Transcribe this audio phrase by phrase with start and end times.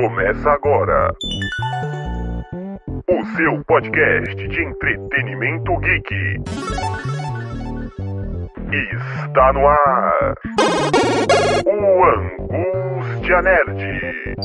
[0.00, 1.14] Começa agora.
[3.06, 6.14] O seu podcast de entretenimento geek.
[9.26, 10.34] Está no ar.
[11.66, 14.36] O Angústia Nerd.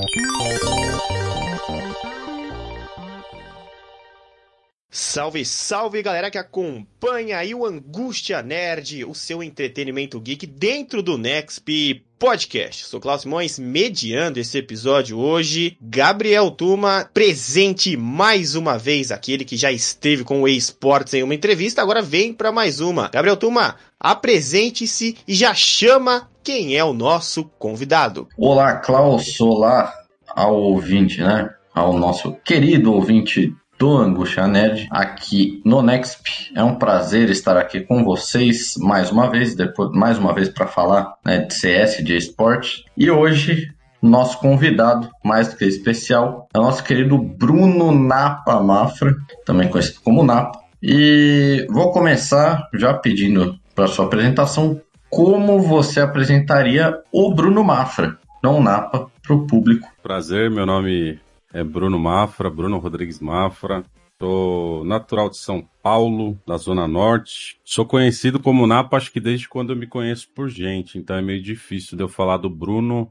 [4.89, 11.17] Salve, salve galera que acompanha aí o Angústia Nerd, o seu entretenimento geek dentro do
[11.17, 12.85] Nexp Podcast.
[12.85, 15.77] Sou Klaus Simões, mediando esse episódio hoje.
[15.81, 21.35] Gabriel Tuma, presente mais uma vez, aquele que já esteve com o eSports em uma
[21.35, 23.09] entrevista, agora vem para mais uma.
[23.09, 28.27] Gabriel Tuma, apresente-se e já chama quem é o nosso convidado.
[28.37, 29.93] Olá, Klaus, olá
[30.27, 31.49] ao ouvinte, né?
[31.73, 36.51] Ao nosso querido ouvinte do Angústia Nerd aqui no Nexp.
[36.55, 40.67] É um prazer estar aqui com vocês mais uma vez, depois mais uma vez para
[40.67, 42.85] falar né, de CS, de esporte.
[42.97, 49.15] E hoje nosso convidado, mais do que especial, é o nosso querido Bruno Napa Mafra,
[49.45, 50.59] também conhecido como Napa.
[50.81, 54.79] E vou começar já pedindo para sua apresentação
[55.09, 59.87] como você apresentaria o Bruno Mafra, não Napa, para o público.
[60.03, 61.19] Prazer, meu nome
[61.55, 63.85] é Bruno Mafra, Bruno Rodrigues Mafra.
[64.21, 67.57] Sou natural de São Paulo, da Zona Norte.
[67.63, 71.21] Sou conhecido como Napa, acho que desde quando eu me conheço por gente, então é
[71.21, 73.09] meio difícil de eu falar do Bruno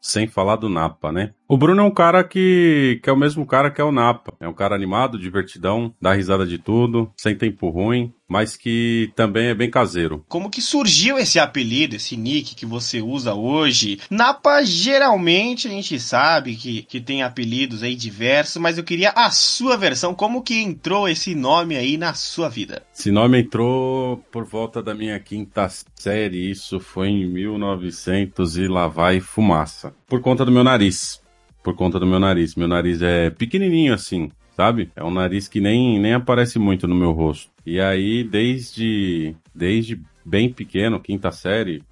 [0.00, 1.32] sem falar do Napa, né?
[1.48, 4.34] O Bruno é um cara que, que é o mesmo cara que é o Napa.
[4.38, 9.48] É um cara animado, divertidão, dá risada de tudo, sem tempo ruim, mas que também
[9.48, 10.24] é bem caseiro.
[10.28, 14.00] Como que surgiu esse apelido, esse nick que você usa hoje?
[14.10, 19.30] Napa, geralmente, a gente sabe que, que tem apelidos aí diversos, mas eu queria a
[19.30, 20.14] sua versão.
[20.14, 22.82] Como que entrou esse nome aí na sua vida?
[22.94, 28.88] Esse nome entrou por volta da minha quinta série, isso foi em 1900 e lá
[28.88, 29.94] vai fumaça.
[30.06, 31.20] Por conta do meu nariz.
[31.62, 32.54] Por conta do meu nariz.
[32.54, 34.90] Meu nariz é pequenininho assim, sabe?
[34.96, 37.50] É um nariz que nem, nem aparece muito no meu rosto.
[37.64, 41.82] E aí, desde, desde bem pequeno, quinta série,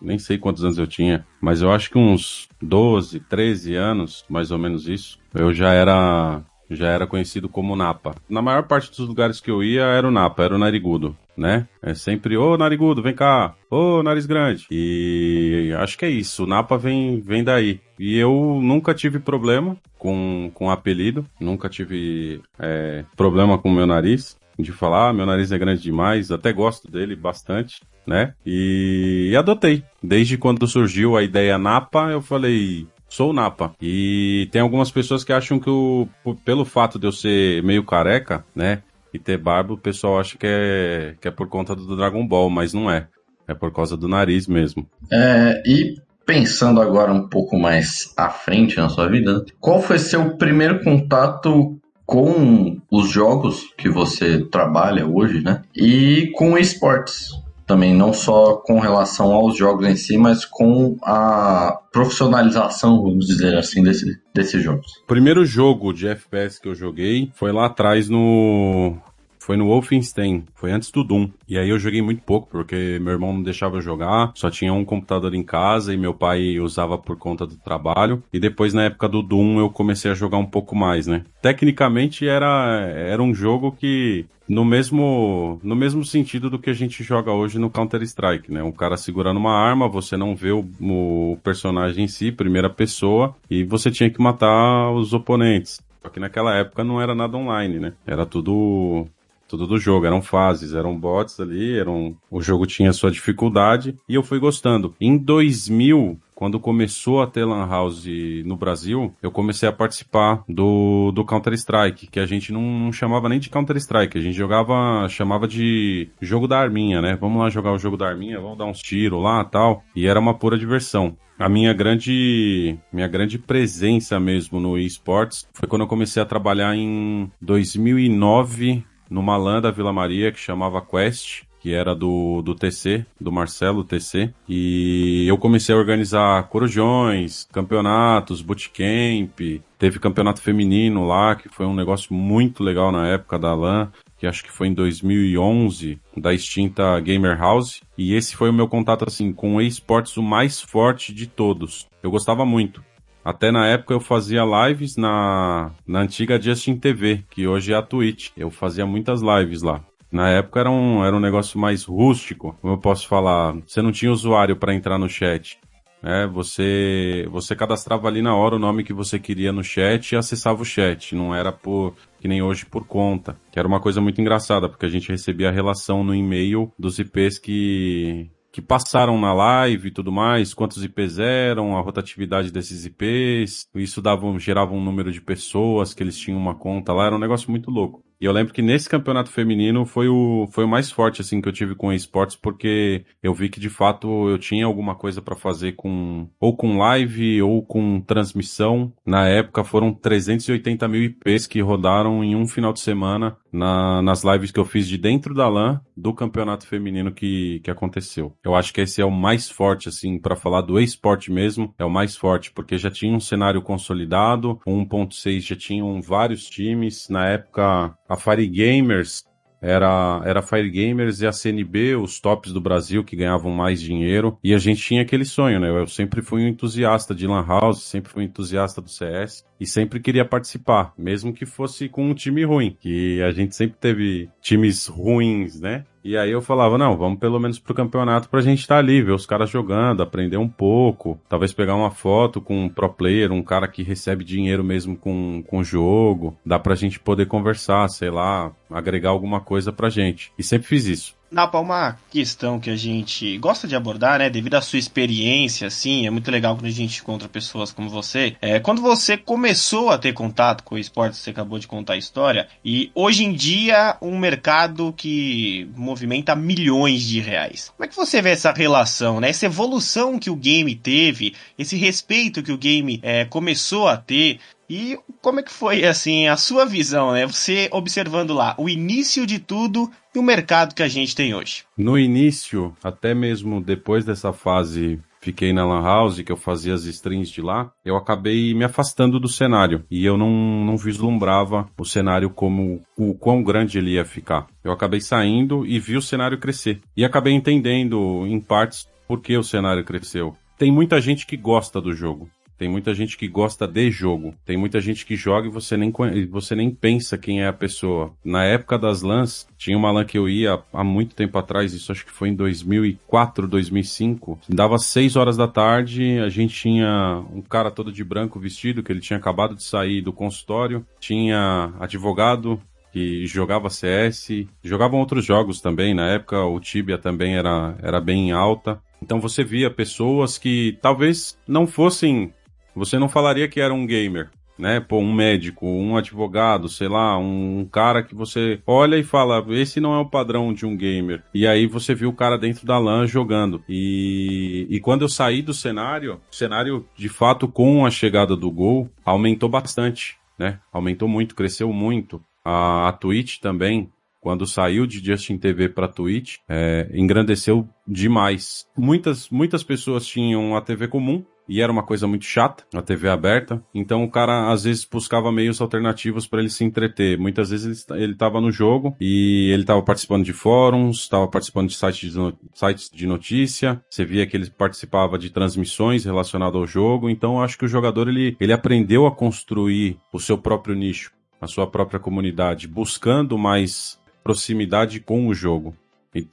[0.00, 4.50] nem sei quantos anos eu tinha, mas eu acho que uns 12, 13 anos, mais
[4.50, 8.16] ou menos isso, eu já era já era conhecido como Napa.
[8.28, 11.66] Na maior parte dos lugares que eu ia era o Napa, era o narigudo, né?
[11.82, 14.66] É sempre, ô narigudo, vem cá, ô nariz grande.
[14.70, 17.80] E acho que é isso, o Napa vem, vem daí.
[17.98, 24.36] E eu nunca tive problema com, com apelido, nunca tive é, problema com meu nariz.
[24.58, 28.32] De falar, ah, meu nariz é grande demais, até gosto dele bastante, né?
[28.44, 29.84] E, e adotei.
[30.02, 33.74] Desde quando surgiu a ideia Napa, eu falei, sou Napa.
[33.82, 36.08] E tem algumas pessoas que acham que o,
[36.44, 38.82] pelo fato de eu ser meio careca, né?
[39.12, 42.50] E ter barba, o pessoal acha que é, que é por conta do Dragon Ball,
[42.50, 43.08] mas não é.
[43.48, 44.86] É por causa do nariz mesmo.
[45.10, 50.36] É, e pensando agora um pouco mais à frente na sua vida, qual foi seu
[50.36, 55.62] primeiro contato com os jogos que você trabalha hoje, né?
[55.74, 57.30] E com esportes
[57.66, 63.56] também, não só com relação aos jogos em si, mas com a profissionalização, vamos dizer
[63.56, 64.86] assim, desse, desses jogos.
[65.02, 68.96] O primeiro jogo de FPS que eu joguei foi lá atrás no
[69.46, 71.30] foi no Wolfenstein, foi antes do Doom.
[71.48, 74.84] E aí eu joguei muito pouco, porque meu irmão não deixava jogar, só tinha um
[74.84, 78.24] computador em casa e meu pai usava por conta do trabalho.
[78.32, 81.22] E depois, na época do Doom, eu comecei a jogar um pouco mais, né?
[81.40, 87.04] Tecnicamente era, era um jogo que no mesmo, no mesmo sentido do que a gente
[87.04, 88.64] joga hoje no Counter-Strike, né?
[88.64, 93.36] Um cara segurando uma arma, você não vê o, o, personagem em si, primeira pessoa,
[93.48, 95.80] e você tinha que matar os oponentes.
[96.02, 97.92] Só que naquela época não era nada online, né?
[98.04, 99.08] Era tudo
[99.48, 104.14] tudo do jogo, eram fases, eram bots ali, eram o jogo tinha sua dificuldade e
[104.14, 104.94] eu fui gostando.
[105.00, 108.04] Em 2000, quando começou a ter Lan House
[108.44, 113.26] no Brasil, eu comecei a participar do, do Counter-Strike, que a gente não, não, chamava
[113.28, 117.16] nem de Counter-Strike, a gente jogava, chamava de jogo da arminha, né?
[117.18, 119.82] Vamos lá jogar o jogo da arminha, vamos dar uns tiros lá tal.
[119.94, 121.16] E era uma pura diversão.
[121.38, 126.74] A minha grande, minha grande presença mesmo no esportes foi quando eu comecei a trabalhar
[126.74, 133.04] em 2009 numa LAN da Vila Maria que chamava Quest, que era do, do TC,
[133.20, 134.32] do Marcelo TC.
[134.48, 139.40] E eu comecei a organizar corujões, campeonatos, bootcamp.
[139.78, 144.26] Teve campeonato feminino lá, que foi um negócio muito legal na época da LAN que
[144.26, 147.82] acho que foi em 2011, da extinta Gamer House.
[147.96, 151.86] E esse foi o meu contato, assim, com o esportes o mais forte de todos.
[152.02, 152.82] Eu gostava muito.
[153.26, 157.82] Até na época eu fazia lives na, na antiga Justin TV, que hoje é a
[157.82, 158.30] Twitch.
[158.36, 159.84] Eu fazia muitas lives lá.
[160.12, 163.56] Na época era um, era um negócio mais rústico, como eu posso falar.
[163.66, 165.58] Você não tinha usuário para entrar no chat.
[166.00, 166.28] né?
[166.28, 170.62] Você, você cadastrava ali na hora o nome que você queria no chat e acessava
[170.62, 171.12] o chat.
[171.16, 173.36] Não era por que nem hoje por conta.
[173.50, 177.00] Que era uma coisa muito engraçada, porque a gente recebia a relação no e-mail dos
[177.00, 182.86] IPs que, que passaram na live e tudo mais, quantos IPs eram, a rotatividade desses
[182.86, 187.14] IPs, isso dava, gerava um número de pessoas que eles tinham uma conta lá, era
[187.14, 188.02] um negócio muito louco.
[188.18, 191.48] E eu lembro que nesse campeonato feminino foi o, foi o mais forte, assim, que
[191.48, 195.36] eu tive com esportes, porque eu vi que de fato eu tinha alguma coisa para
[195.36, 198.90] fazer com, ou com live, ou com transmissão.
[199.04, 204.22] Na época foram 380 mil IPs que rodaram em um final de semana na, nas
[204.22, 208.36] lives que eu fiz de dentro da LAN do campeonato feminino que, que aconteceu.
[208.44, 211.84] Eu acho que esse é o mais forte, assim, para falar do esporte mesmo, é
[211.84, 217.08] o mais forte, porque já tinha um cenário consolidado, o 1.6 já tinham vários times,
[217.08, 219.24] na época a Fire Gamers
[219.66, 224.38] era, era Fire Gamers e a CNB, os tops do Brasil que ganhavam mais dinheiro.
[224.42, 225.68] E a gente tinha aquele sonho, né?
[225.68, 229.66] Eu sempre fui um entusiasta de Lan House, sempre fui um entusiasta do CS e
[229.66, 232.76] sempre queria participar, mesmo que fosse com um time ruim.
[232.78, 235.84] Que a gente sempre teve times ruins, né?
[236.06, 239.02] E aí eu falava, não, vamos pelo menos pro campeonato pra gente estar tá ali,
[239.02, 243.32] ver os caras jogando, aprender um pouco, talvez pegar uma foto com um pro player,
[243.32, 248.08] um cara que recebe dinheiro mesmo com, o jogo, dá pra gente poder conversar, sei
[248.08, 250.32] lá, agregar alguma coisa pra gente.
[250.38, 251.15] E sempre fiz isso.
[251.30, 256.06] Napa, uma questão que a gente gosta de abordar, né, devido à sua experiência, assim,
[256.06, 258.36] é muito legal quando a gente encontra pessoas como você.
[258.40, 261.98] É, quando você começou a ter contato com o esporte, você acabou de contar a
[261.98, 267.72] história, e hoje em dia um mercado que movimenta milhões de reais.
[267.76, 271.76] Como é que você vê essa relação, né, essa evolução que o game teve, esse
[271.76, 276.36] respeito que o game é, começou a ter, e como é que foi, assim, a
[276.36, 277.26] sua visão, né?
[277.26, 281.64] Você observando lá o início de tudo e o mercado que a gente tem hoje.
[281.76, 286.84] No início, até mesmo depois dessa fase fiquei na Lan House, que eu fazia as
[286.84, 289.84] strings de lá, eu acabei me afastando do cenário.
[289.90, 290.30] E eu não,
[290.64, 294.46] não vislumbrava o cenário como o quão grande ele ia ficar.
[294.62, 296.80] Eu acabei saindo e vi o cenário crescer.
[296.96, 300.36] E acabei entendendo, em partes, por que o cenário cresceu.
[300.56, 302.30] Tem muita gente que gosta do jogo.
[302.58, 304.34] Tem muita gente que gosta de jogo.
[304.44, 305.92] Tem muita gente que joga e você nem,
[306.30, 308.12] você nem pensa quem é a pessoa.
[308.24, 311.92] Na época das LANs, tinha uma LAN que eu ia há muito tempo atrás, isso
[311.92, 314.38] acho que foi em 2004, 2005.
[314.48, 318.92] Dava 6 horas da tarde, a gente tinha um cara todo de branco vestido, que
[318.92, 320.84] ele tinha acabado de sair do consultório.
[320.98, 322.60] Tinha advogado,
[322.96, 325.92] que jogava CS, jogavam outros jogos também.
[325.92, 328.80] Na época o Tibia também era, era bem alta.
[329.02, 332.32] Então você via pessoas que talvez não fossem
[332.78, 334.80] você não falaria que era um gamer, né?
[334.80, 339.80] Pô, um médico, um advogado, sei lá, um cara que você olha e fala, esse
[339.80, 341.22] não é o padrão de um gamer.
[341.34, 343.62] E aí você viu o cara dentro da LAN jogando.
[343.68, 348.50] E, e quando eu saí do cenário, o cenário, de fato, com a chegada do
[348.50, 350.60] Gol, aumentou bastante, né?
[350.72, 352.22] Aumentou muito, cresceu muito.
[352.44, 353.90] A, a Twitch também,
[354.26, 358.66] quando saiu de Justin TV para Twitch, é, engrandeceu demais.
[358.76, 363.08] Muitas, muitas pessoas tinham a TV comum, e era uma coisa muito chata, a TV
[363.08, 363.62] aberta.
[363.72, 367.16] Então o cara às vezes buscava meios alternativos para ele se entreter.
[367.16, 371.76] Muitas vezes ele estava no jogo e ele estava participando de fóruns, estava participando de
[371.76, 372.36] sites de, no...
[372.52, 373.80] sites de notícia.
[373.88, 377.08] Você via que ele participava de transmissões relacionadas ao jogo.
[377.08, 381.46] Então acho que o jogador ele, ele aprendeu a construir o seu próprio nicho, a
[381.46, 385.74] sua própria comunidade, buscando mais proximidade com o jogo.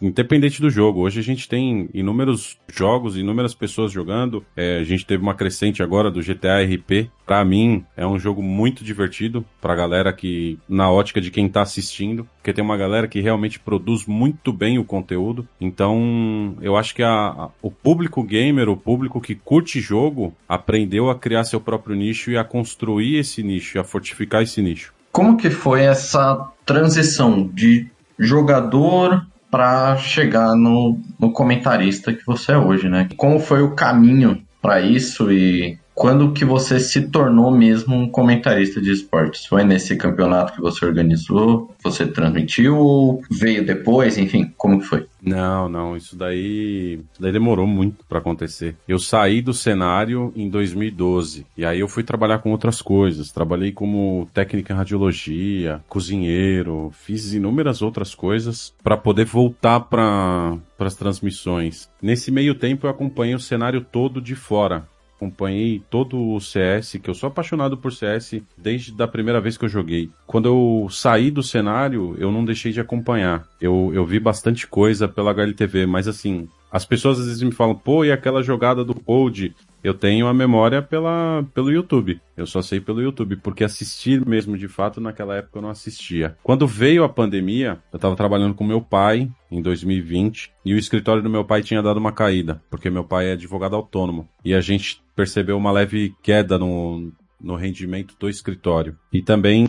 [0.01, 4.45] Independente do jogo, hoje a gente tem inúmeros jogos, inúmeras pessoas jogando.
[4.55, 7.09] É, a gente teve uma crescente agora do GTA RP.
[7.25, 11.61] Para mim, é um jogo muito divertido pra galera que, na ótica de quem tá
[11.61, 15.45] assistindo, porque tem uma galera que realmente produz muito bem o conteúdo.
[15.59, 21.09] Então, eu acho que a, a, o público gamer, o público que curte jogo, aprendeu
[21.09, 24.93] a criar seu próprio nicho e a construir esse nicho, a fortificar esse nicho.
[25.13, 32.57] Como que foi essa transição de jogador para chegar no, no comentarista que você é
[32.57, 33.07] hoje, né?
[33.15, 38.81] Como foi o caminho para isso e quando que você se tornou mesmo um comentarista
[38.81, 39.45] de esportes?
[39.45, 41.71] Foi nesse campeonato que você organizou?
[41.83, 44.17] Você transmitiu ou veio depois?
[44.17, 45.05] Enfim, como que foi?
[45.25, 48.75] Não, não, isso daí, isso daí demorou muito para acontecer.
[48.87, 53.31] Eu saí do cenário em 2012 e aí eu fui trabalhar com outras coisas.
[53.31, 60.95] Trabalhei como técnica em radiologia, cozinheiro, fiz inúmeras outras coisas para poder voltar para as
[60.95, 61.89] transmissões.
[62.01, 64.87] Nesse meio tempo eu acompanhei o cenário todo de fora
[65.23, 69.65] acompanhei todo o CS, que eu sou apaixonado por CS desde a primeira vez que
[69.65, 70.09] eu joguei.
[70.27, 73.47] Quando eu saí do cenário, eu não deixei de acompanhar.
[73.59, 77.75] Eu, eu vi bastante coisa pela HLTV, mas assim, as pessoas às vezes me falam,
[77.75, 79.55] pô, e aquela jogada do Code?
[79.83, 82.21] Eu tenho a memória pela, pelo YouTube.
[82.37, 86.37] Eu só sei pelo YouTube, porque assistir mesmo de fato naquela época eu não assistia.
[86.41, 91.21] Quando veio a pandemia, eu estava trabalhando com meu pai em 2020 e o escritório
[91.21, 94.29] do meu pai tinha dado uma caída, porque meu pai é advogado autônomo.
[94.45, 97.11] E a gente percebeu uma leve queda no,
[97.41, 98.97] no rendimento do escritório.
[99.11, 99.67] E também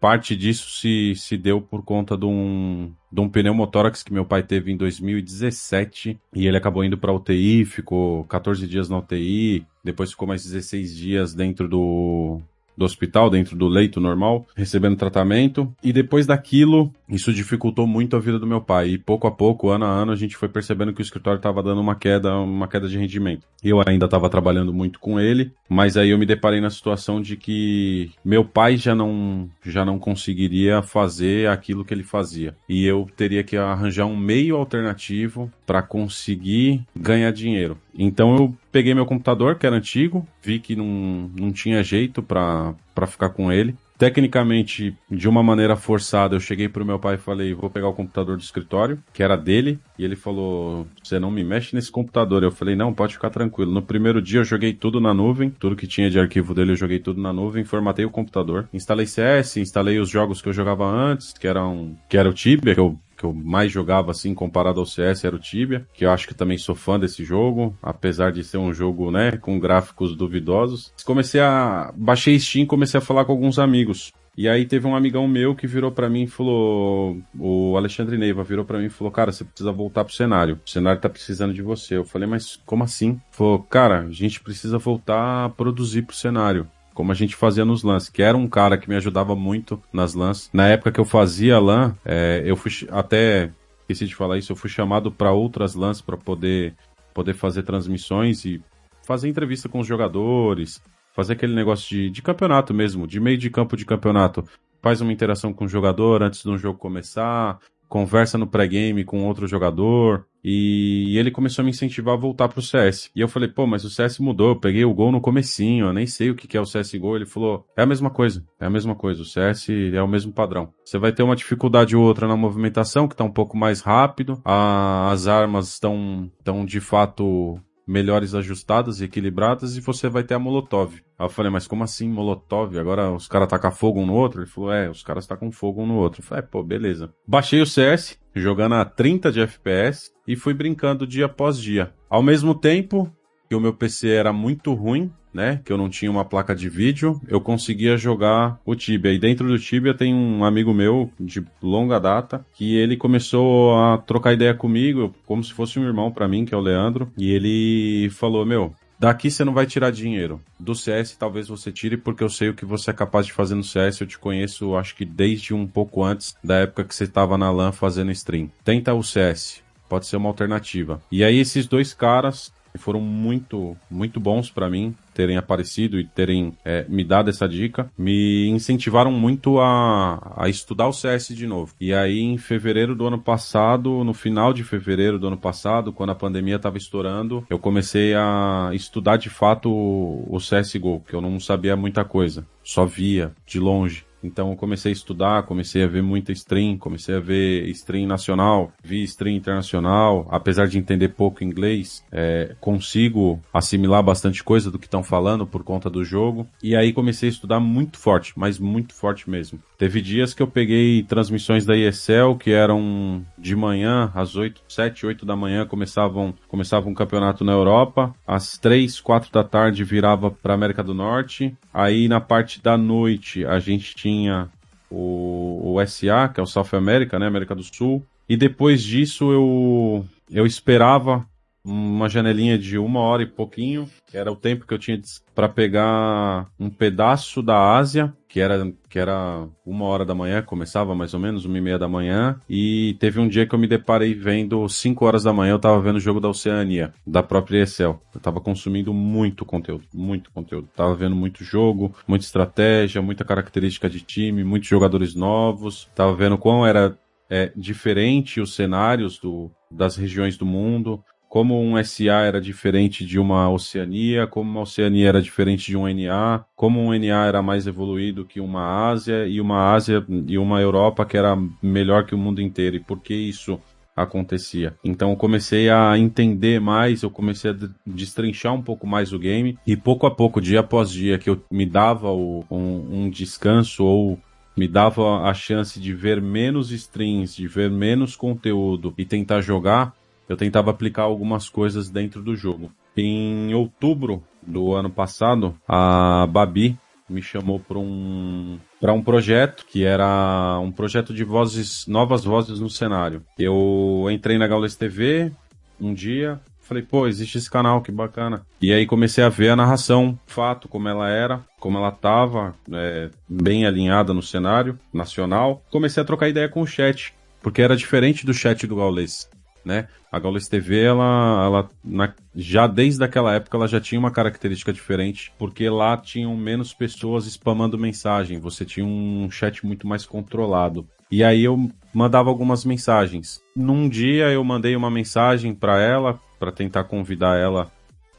[0.00, 4.42] parte disso se, se deu por conta de um, de um pneumotórax que meu pai
[4.42, 10.10] teve em 2017 e ele acabou indo para UTI, ficou 14 dias na UTI, depois
[10.10, 12.40] ficou mais 16 dias dentro do,
[12.80, 15.70] do hospital, dentro do leito normal, recebendo tratamento.
[15.84, 18.88] E depois daquilo, isso dificultou muito a vida do meu pai.
[18.88, 21.62] E pouco a pouco, ano a ano, a gente foi percebendo que o escritório estava
[21.62, 23.46] dando uma queda, uma queda de rendimento.
[23.62, 27.36] Eu ainda estava trabalhando muito com ele, mas aí eu me deparei na situação de
[27.36, 32.56] que meu pai já não, já não conseguiria fazer aquilo que ele fazia.
[32.66, 37.76] E eu teria que arranjar um meio alternativo para conseguir ganhar dinheiro.
[37.94, 42.74] Então eu peguei meu computador, que era antigo, vi que não, não tinha jeito para
[43.06, 43.74] ficar com ele.
[44.00, 47.92] Tecnicamente, de uma maneira forçada, eu cheguei pro meu pai e falei: vou pegar o
[47.92, 52.42] computador do escritório, que era dele, e ele falou: você não me mexe nesse computador.
[52.42, 53.70] Eu falei: não, pode ficar tranquilo.
[53.70, 56.76] No primeiro dia eu joguei tudo na nuvem, tudo que tinha de arquivo dele eu
[56.76, 60.86] joguei tudo na nuvem, formatei o computador, instalei CS, instalei os jogos que eu jogava
[60.86, 64.80] antes, que eram que era o Tibia, que eu que eu mais jogava assim comparado
[64.80, 68.32] ao CS era o Tibia, que eu acho que também sou fã desse jogo, apesar
[68.32, 70.90] de ser um jogo, né, com gráficos duvidosos.
[71.04, 74.10] Comecei a baixei Steam, comecei a falar com alguns amigos.
[74.38, 78.42] E aí teve um amigão meu que virou para mim e falou, o Alexandre Neiva
[78.42, 80.58] virou para mim e falou: "Cara, você precisa voltar pro cenário.
[80.64, 81.96] O cenário tá precisando de você".
[81.96, 83.20] Eu falei: "Mas como assim?".
[83.32, 87.82] Falou: "Cara, a gente precisa voltar a produzir pro cenário" como a gente fazia nos
[87.82, 90.50] LANs, que era um cara que me ajudava muito nas LANs.
[90.52, 93.50] Na época que eu fazia LAN, é, eu fui até
[93.82, 96.74] esqueci de falar isso, eu fui chamado para outras LANs para poder
[97.12, 98.62] poder fazer transmissões e
[99.02, 100.80] fazer entrevista com os jogadores,
[101.12, 104.44] fazer aquele negócio de, de campeonato mesmo, de meio de campo de campeonato.
[104.80, 107.58] Faz uma interação com o jogador antes de um jogo começar,
[107.90, 110.24] conversa no pré-game com outro jogador.
[110.42, 113.10] E ele começou a me incentivar a voltar pro CS.
[113.14, 115.92] E eu falei, pô, mas o CS mudou, eu peguei o gol no comecinho, eu
[115.92, 117.16] nem sei o que é o CSGO.
[117.16, 120.32] Ele falou, é a mesma coisa, é a mesma coisa, o CS é o mesmo
[120.32, 120.72] padrão.
[120.82, 124.40] Você vai ter uma dificuldade ou outra na movimentação, que tá um pouco mais rápido,
[124.44, 130.38] as armas estão, estão de fato melhores ajustadas e equilibradas e você vai ter a
[130.38, 130.94] Molotov.
[131.18, 132.78] Aí eu falei, mas como assim Molotov?
[132.78, 134.40] Agora os caras tacam fogo um no outro?
[134.40, 136.20] Ele falou, é, os caras tacam fogo um no outro.
[136.20, 137.12] Eu falei, é, pô, beleza.
[137.26, 141.92] Baixei o CS, jogando a 30 de FPS e fui brincando dia após dia.
[142.08, 143.12] Ao mesmo tempo
[143.50, 145.60] que o meu PC era muito ruim, né?
[145.64, 149.12] Que eu não tinha uma placa de vídeo, eu conseguia jogar o Tibia.
[149.12, 153.98] E dentro do Tibia tem um amigo meu de longa data que ele começou a
[153.98, 157.10] trocar ideia comigo, como se fosse um irmão para mim, que é o Leandro.
[157.18, 160.40] E ele falou: Meu, Daqui você não vai tirar dinheiro.
[160.58, 163.54] Do CS talvez você tire porque eu sei o que você é capaz de fazer
[163.54, 163.98] no CS.
[163.98, 167.50] Eu te conheço, acho que desde um pouco antes da época que você estava na
[167.50, 168.50] LAN fazendo stream.
[168.62, 169.62] Tenta o CS.
[169.88, 171.02] Pode ser uma alternativa.
[171.10, 176.56] E aí esses dois caras foram muito, muito bons para mim terem aparecido e terem
[176.64, 181.74] é, me dado essa dica, me incentivaram muito a, a estudar o CS de novo.
[181.80, 186.10] E aí, em fevereiro do ano passado, no final de fevereiro do ano passado, quando
[186.10, 191.20] a pandemia estava estourando, eu comecei a estudar de fato o, o CSGO, que eu
[191.20, 194.04] não sabia muita coisa, só via de longe.
[194.22, 199.02] Então comecei a estudar, comecei a ver muita stream, comecei a ver stream nacional, vi
[199.04, 200.26] stream internacional.
[200.30, 205.62] Apesar de entender pouco inglês, é, consigo assimilar bastante coisa do que estão falando por
[205.64, 206.46] conta do jogo.
[206.62, 209.60] E aí comecei a estudar muito forte, mas muito forte mesmo.
[209.78, 215.06] Teve dias que eu peguei transmissões da ESL que eram de manhã, às 8, 7,
[215.06, 220.30] 8 da manhã começavam, começava um campeonato na Europa, às 3, 4 da tarde virava
[220.30, 221.56] para América do Norte.
[221.72, 224.48] Aí na parte da noite a gente tinha tinha
[224.90, 228.04] o, o SA, que é o South America, né, América do Sul.
[228.28, 231.24] E depois disso eu, eu esperava
[231.70, 235.00] uma janelinha de uma hora e pouquinho, que era o tempo que eu tinha
[235.34, 240.94] para pegar um pedaço da Ásia, que era, que era uma hora da manhã, começava
[240.94, 243.66] mais ou menos, uma e meia da manhã, e teve um dia que eu me
[243.66, 247.62] deparei vendo cinco horas da manhã, eu tava vendo o jogo da Oceania, da própria
[247.62, 248.00] Excel.
[248.14, 250.68] Eu tava consumindo muito conteúdo, muito conteúdo.
[250.74, 256.36] Tava vendo muito jogo, muita estratégia, muita característica de time, muitos jogadores novos, tava vendo
[256.36, 256.98] quão era
[257.30, 263.16] é, diferente os cenários do, das regiões do mundo, como um SA era diferente de
[263.16, 267.68] uma Oceania, como uma Oceania era diferente de um NA, como um NA era mais
[267.68, 272.18] evoluído que uma Ásia e uma Ásia e uma Europa que era melhor que o
[272.18, 272.74] mundo inteiro.
[272.74, 273.60] E por que isso
[273.94, 274.74] acontecia.
[274.84, 277.56] Então eu comecei a entender mais, eu comecei a
[277.86, 281.40] destrinchar um pouco mais o game e pouco a pouco, dia após dia, que eu
[281.48, 284.18] me dava o, um, um descanso ou
[284.56, 289.94] me dava a chance de ver menos streams, de ver menos conteúdo e tentar jogar,
[290.30, 292.70] eu tentava aplicar algumas coisas dentro do jogo.
[292.96, 299.82] Em outubro do ano passado, a Babi me chamou para um para um projeto que
[299.84, 303.24] era um projeto de vozes novas vozes no cenário.
[303.36, 305.32] Eu entrei na Gaules TV
[305.80, 308.46] um dia, falei, pô, existe esse canal, que bacana.
[308.62, 313.10] E aí comecei a ver a narração, fato, como ela era, como ela tava, é,
[313.28, 315.60] bem alinhada no cenário nacional.
[315.72, 319.28] Comecei a trocar ideia com o chat, porque era diferente do chat do Gaules
[319.64, 319.88] né?
[320.10, 324.72] A Gaules TV, ela, ela na, já desde aquela época, ela já tinha uma característica
[324.72, 330.86] diferente, porque lá tinham menos pessoas spamando mensagem, você tinha um chat muito mais controlado.
[331.10, 333.40] E aí eu mandava algumas mensagens.
[333.54, 337.70] Num dia eu mandei uma mensagem para ela, para tentar convidar ela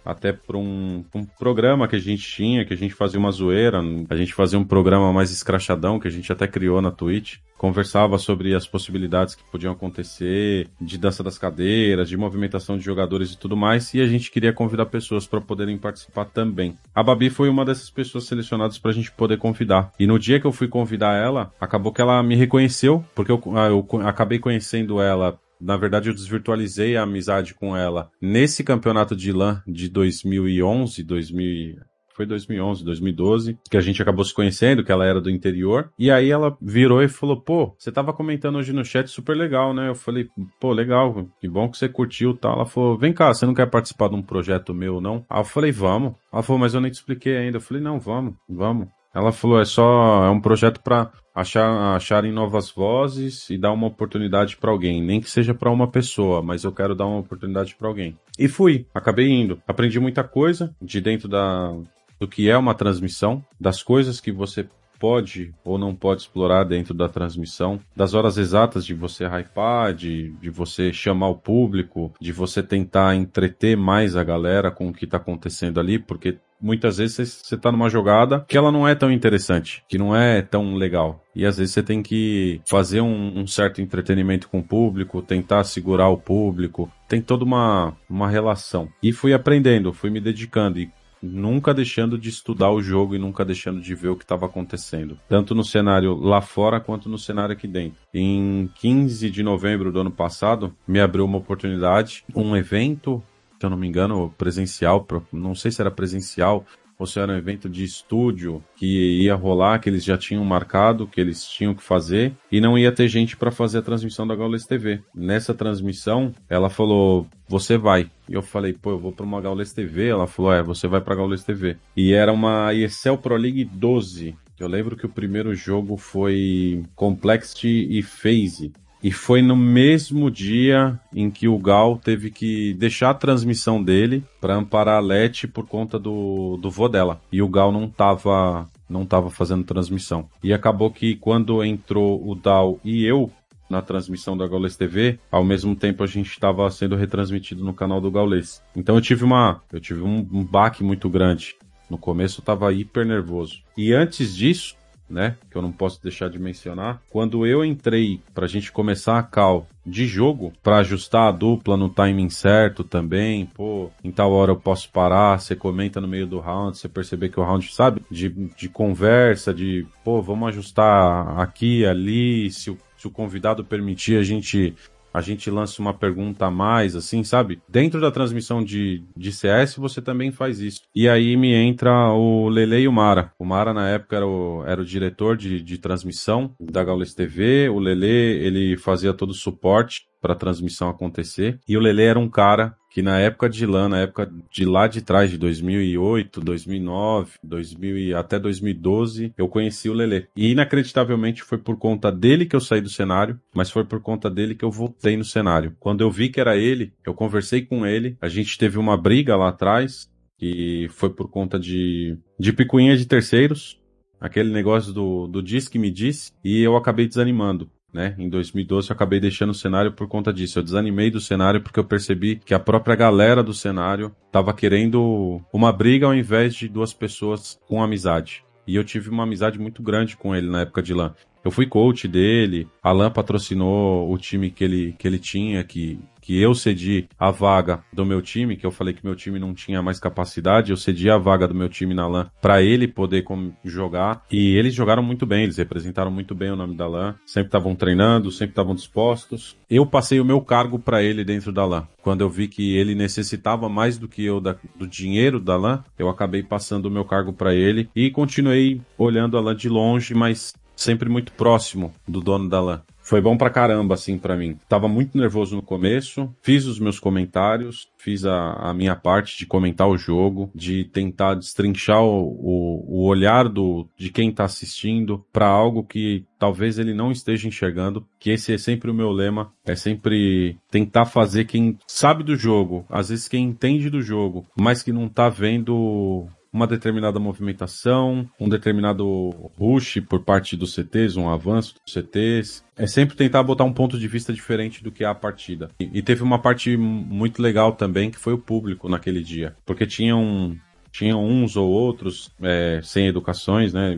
[0.05, 3.81] até para um, um, programa que a gente tinha, que a gente fazia uma zoeira,
[4.09, 8.17] a gente fazia um programa mais escrachadão, que a gente até criou na Twitch, conversava
[8.17, 13.37] sobre as possibilidades que podiam acontecer, de dança das cadeiras, de movimentação de jogadores e
[13.37, 16.75] tudo mais, e a gente queria convidar pessoas para poderem participar também.
[16.95, 19.91] A Babi foi uma dessas pessoas selecionadas para a gente poder convidar.
[19.99, 23.41] E no dia que eu fui convidar ela, acabou que ela me reconheceu, porque eu,
[23.55, 29.15] ah, eu acabei conhecendo ela na verdade, eu desvirtualizei a amizade com ela nesse campeonato
[29.15, 31.75] de LAN de 2011, 2000,
[32.15, 35.91] foi 2011, 2012, que a gente acabou se conhecendo, que ela era do interior.
[35.97, 39.73] E aí ela virou e falou: pô, você tava comentando hoje no chat super legal,
[39.73, 39.89] né?
[39.89, 40.27] Eu falei:
[40.59, 42.55] pô, legal, que bom que você curtiu tal.
[42.55, 45.25] Ela falou: vem cá, você não quer participar de um projeto meu, não?
[45.29, 46.13] Aí eu falei: vamos.
[46.31, 47.57] Ela falou: mas eu nem te expliquei ainda.
[47.57, 48.87] Eu falei: não, vamos, vamos.
[49.13, 53.87] Ela falou, é só é um projeto para achar acharem novas vozes e dar uma
[53.87, 57.75] oportunidade para alguém, nem que seja para uma pessoa, mas eu quero dar uma oportunidade
[57.75, 58.17] para alguém.
[58.37, 59.61] E fui, acabei indo.
[59.67, 61.73] Aprendi muita coisa de dentro da
[62.19, 64.67] do que é uma transmissão, das coisas que você
[64.99, 70.29] pode ou não pode explorar dentro da transmissão, das horas exatas de você hypar, de,
[70.39, 75.05] de você chamar o público, de você tentar entreter mais a galera com o que
[75.05, 79.11] está acontecendo ali, porque muitas vezes você está numa jogada que ela não é tão
[79.11, 81.23] interessante, que não é tão legal.
[81.35, 85.63] E às vezes você tem que fazer um, um, certo entretenimento com o público, tentar
[85.63, 86.91] segurar o público.
[87.07, 88.89] Tem toda uma, uma relação.
[89.01, 90.79] E fui aprendendo, fui me dedicando.
[90.79, 90.89] E
[91.21, 95.17] nunca deixando de estudar o jogo e nunca deixando de ver o que estava acontecendo,
[95.29, 97.99] tanto no cenário lá fora quanto no cenário aqui dentro.
[98.13, 103.23] Em 15 de novembro do ano passado, me abriu uma oportunidade, um evento,
[103.61, 106.65] se eu não me engano, presencial, não sei se era presencial
[106.97, 111.07] ou se era um evento de estúdio que ia rolar, que eles já tinham marcado,
[111.07, 114.35] que eles tinham que fazer, e não ia ter gente para fazer a transmissão da
[114.35, 115.01] Gaules TV.
[115.13, 118.09] Nessa transmissão, ela falou: Você vai.
[118.27, 120.07] E eu falei: Pô, eu vou para uma Gaules TV.
[120.07, 121.77] Ela falou: É, você vai para Gaules TV.
[121.95, 124.35] E era uma ESL Pro League 12.
[124.59, 128.73] Eu lembro que o primeiro jogo foi Complexity e Phase.
[129.03, 134.23] E foi no mesmo dia em que o Gal teve que deixar a transmissão dele
[134.39, 137.19] para amparar a Leti por conta do, do vô dela.
[137.31, 140.29] E o Gal não tava, não tava fazendo transmissão.
[140.43, 143.31] E acabou que quando entrou o Dal e eu
[143.71, 148.01] na transmissão da Gaules TV, ao mesmo tempo a gente estava sendo retransmitido no canal
[148.01, 148.61] do Gaules.
[148.75, 151.55] Então eu tive uma, eu tive um, um baque muito grande.
[151.89, 153.61] No começo eu tava hiper nervoso.
[153.75, 154.75] E antes disso,
[155.11, 155.37] né?
[155.49, 157.01] Que eu não posso deixar de mencionar.
[157.09, 161.89] Quando eu entrei pra gente começar a call de jogo, para ajustar a dupla no
[161.89, 166.39] timing certo também, pô, em tal hora eu posso parar, você comenta no meio do
[166.39, 168.01] round, você perceber que o round, sabe?
[168.09, 174.17] De, de conversa, de, pô, vamos ajustar aqui, ali, se o, se o convidado permitir,
[174.17, 174.75] a gente
[175.13, 177.61] a gente lança uma pergunta a mais, assim, sabe?
[177.67, 180.81] Dentro da transmissão de, de CS, você também faz isso.
[180.95, 183.31] E aí me entra o Lele e o Mara.
[183.37, 187.69] O Mara, na época, era o, era o diretor de, de transmissão da Gaules TV.
[187.69, 191.59] O Lele, ele fazia todo o suporte para a transmissão acontecer.
[191.67, 194.85] E o Lele era um cara que na época de LAN, na época de lá
[194.85, 200.27] de trás, de 2008, 2009, 2000 e até 2012, eu conheci o Lele.
[200.35, 204.29] E inacreditavelmente foi por conta dele que eu saí do cenário, mas foi por conta
[204.29, 205.73] dele que eu voltei no cenário.
[205.79, 209.37] Quando eu vi que era ele, eu conversei com ele, a gente teve uma briga
[209.37, 213.79] lá atrás, que foi por conta de, de picuinha de terceiros,
[214.19, 218.15] aquele negócio do, do diz que me disse, e eu acabei desanimando né?
[218.17, 220.59] Em 2012 eu acabei deixando o cenário por conta disso.
[220.59, 225.41] Eu desanimei do cenário porque eu percebi que a própria galera do cenário estava querendo
[225.51, 228.43] uma briga ao invés de duas pessoas com amizade.
[228.65, 231.13] E eu tive uma amizade muito grande com ele na época de LAN.
[231.43, 236.39] Eu fui coach dele, Alan patrocinou o time que ele, que ele tinha, que que
[236.39, 239.81] eu cedi a vaga do meu time, que eu falei que meu time não tinha
[239.81, 243.25] mais capacidade, eu cedi a vaga do meu time na LAN para ele poder
[243.65, 244.23] jogar.
[244.31, 247.75] E eles jogaram muito bem, eles representaram muito bem o nome da LAN, sempre estavam
[247.75, 249.57] treinando, sempre estavam dispostos.
[249.69, 251.87] Eu passei o meu cargo para ele dentro da LAN.
[252.01, 255.83] Quando eu vi que ele necessitava mais do que eu da, do dinheiro da LAN,
[255.97, 260.13] eu acabei passando o meu cargo para ele e continuei olhando a LAN de longe,
[260.13, 264.57] mas sempre muito próximo do dono da LAN foi bom pra caramba, assim, para mim.
[264.69, 269.45] Tava muito nervoso no começo, fiz os meus comentários, fiz a, a minha parte de
[269.45, 275.25] comentar o jogo, de tentar destrinchar o, o, o olhar do, de quem tá assistindo
[275.33, 279.51] para algo que talvez ele não esteja enxergando, que esse é sempre o meu lema,
[279.65, 284.81] é sempre tentar fazer quem sabe do jogo, às vezes quem entende do jogo, mas
[284.81, 291.29] que não tá vendo uma determinada movimentação, um determinado rush por parte dos CTs, um
[291.29, 292.63] avanço dos CTs.
[292.75, 295.69] É sempre tentar botar um ponto de vista diferente do que é a partida.
[295.79, 299.85] E, e teve uma parte muito legal também que foi o público naquele dia, porque
[299.85, 300.57] tinham
[300.91, 303.97] tinham uns ou outros é, sem educações, né,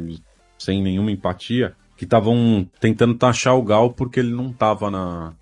[0.59, 5.33] sem nenhuma empatia, que estavam tentando taxar o Gal porque ele não estava na,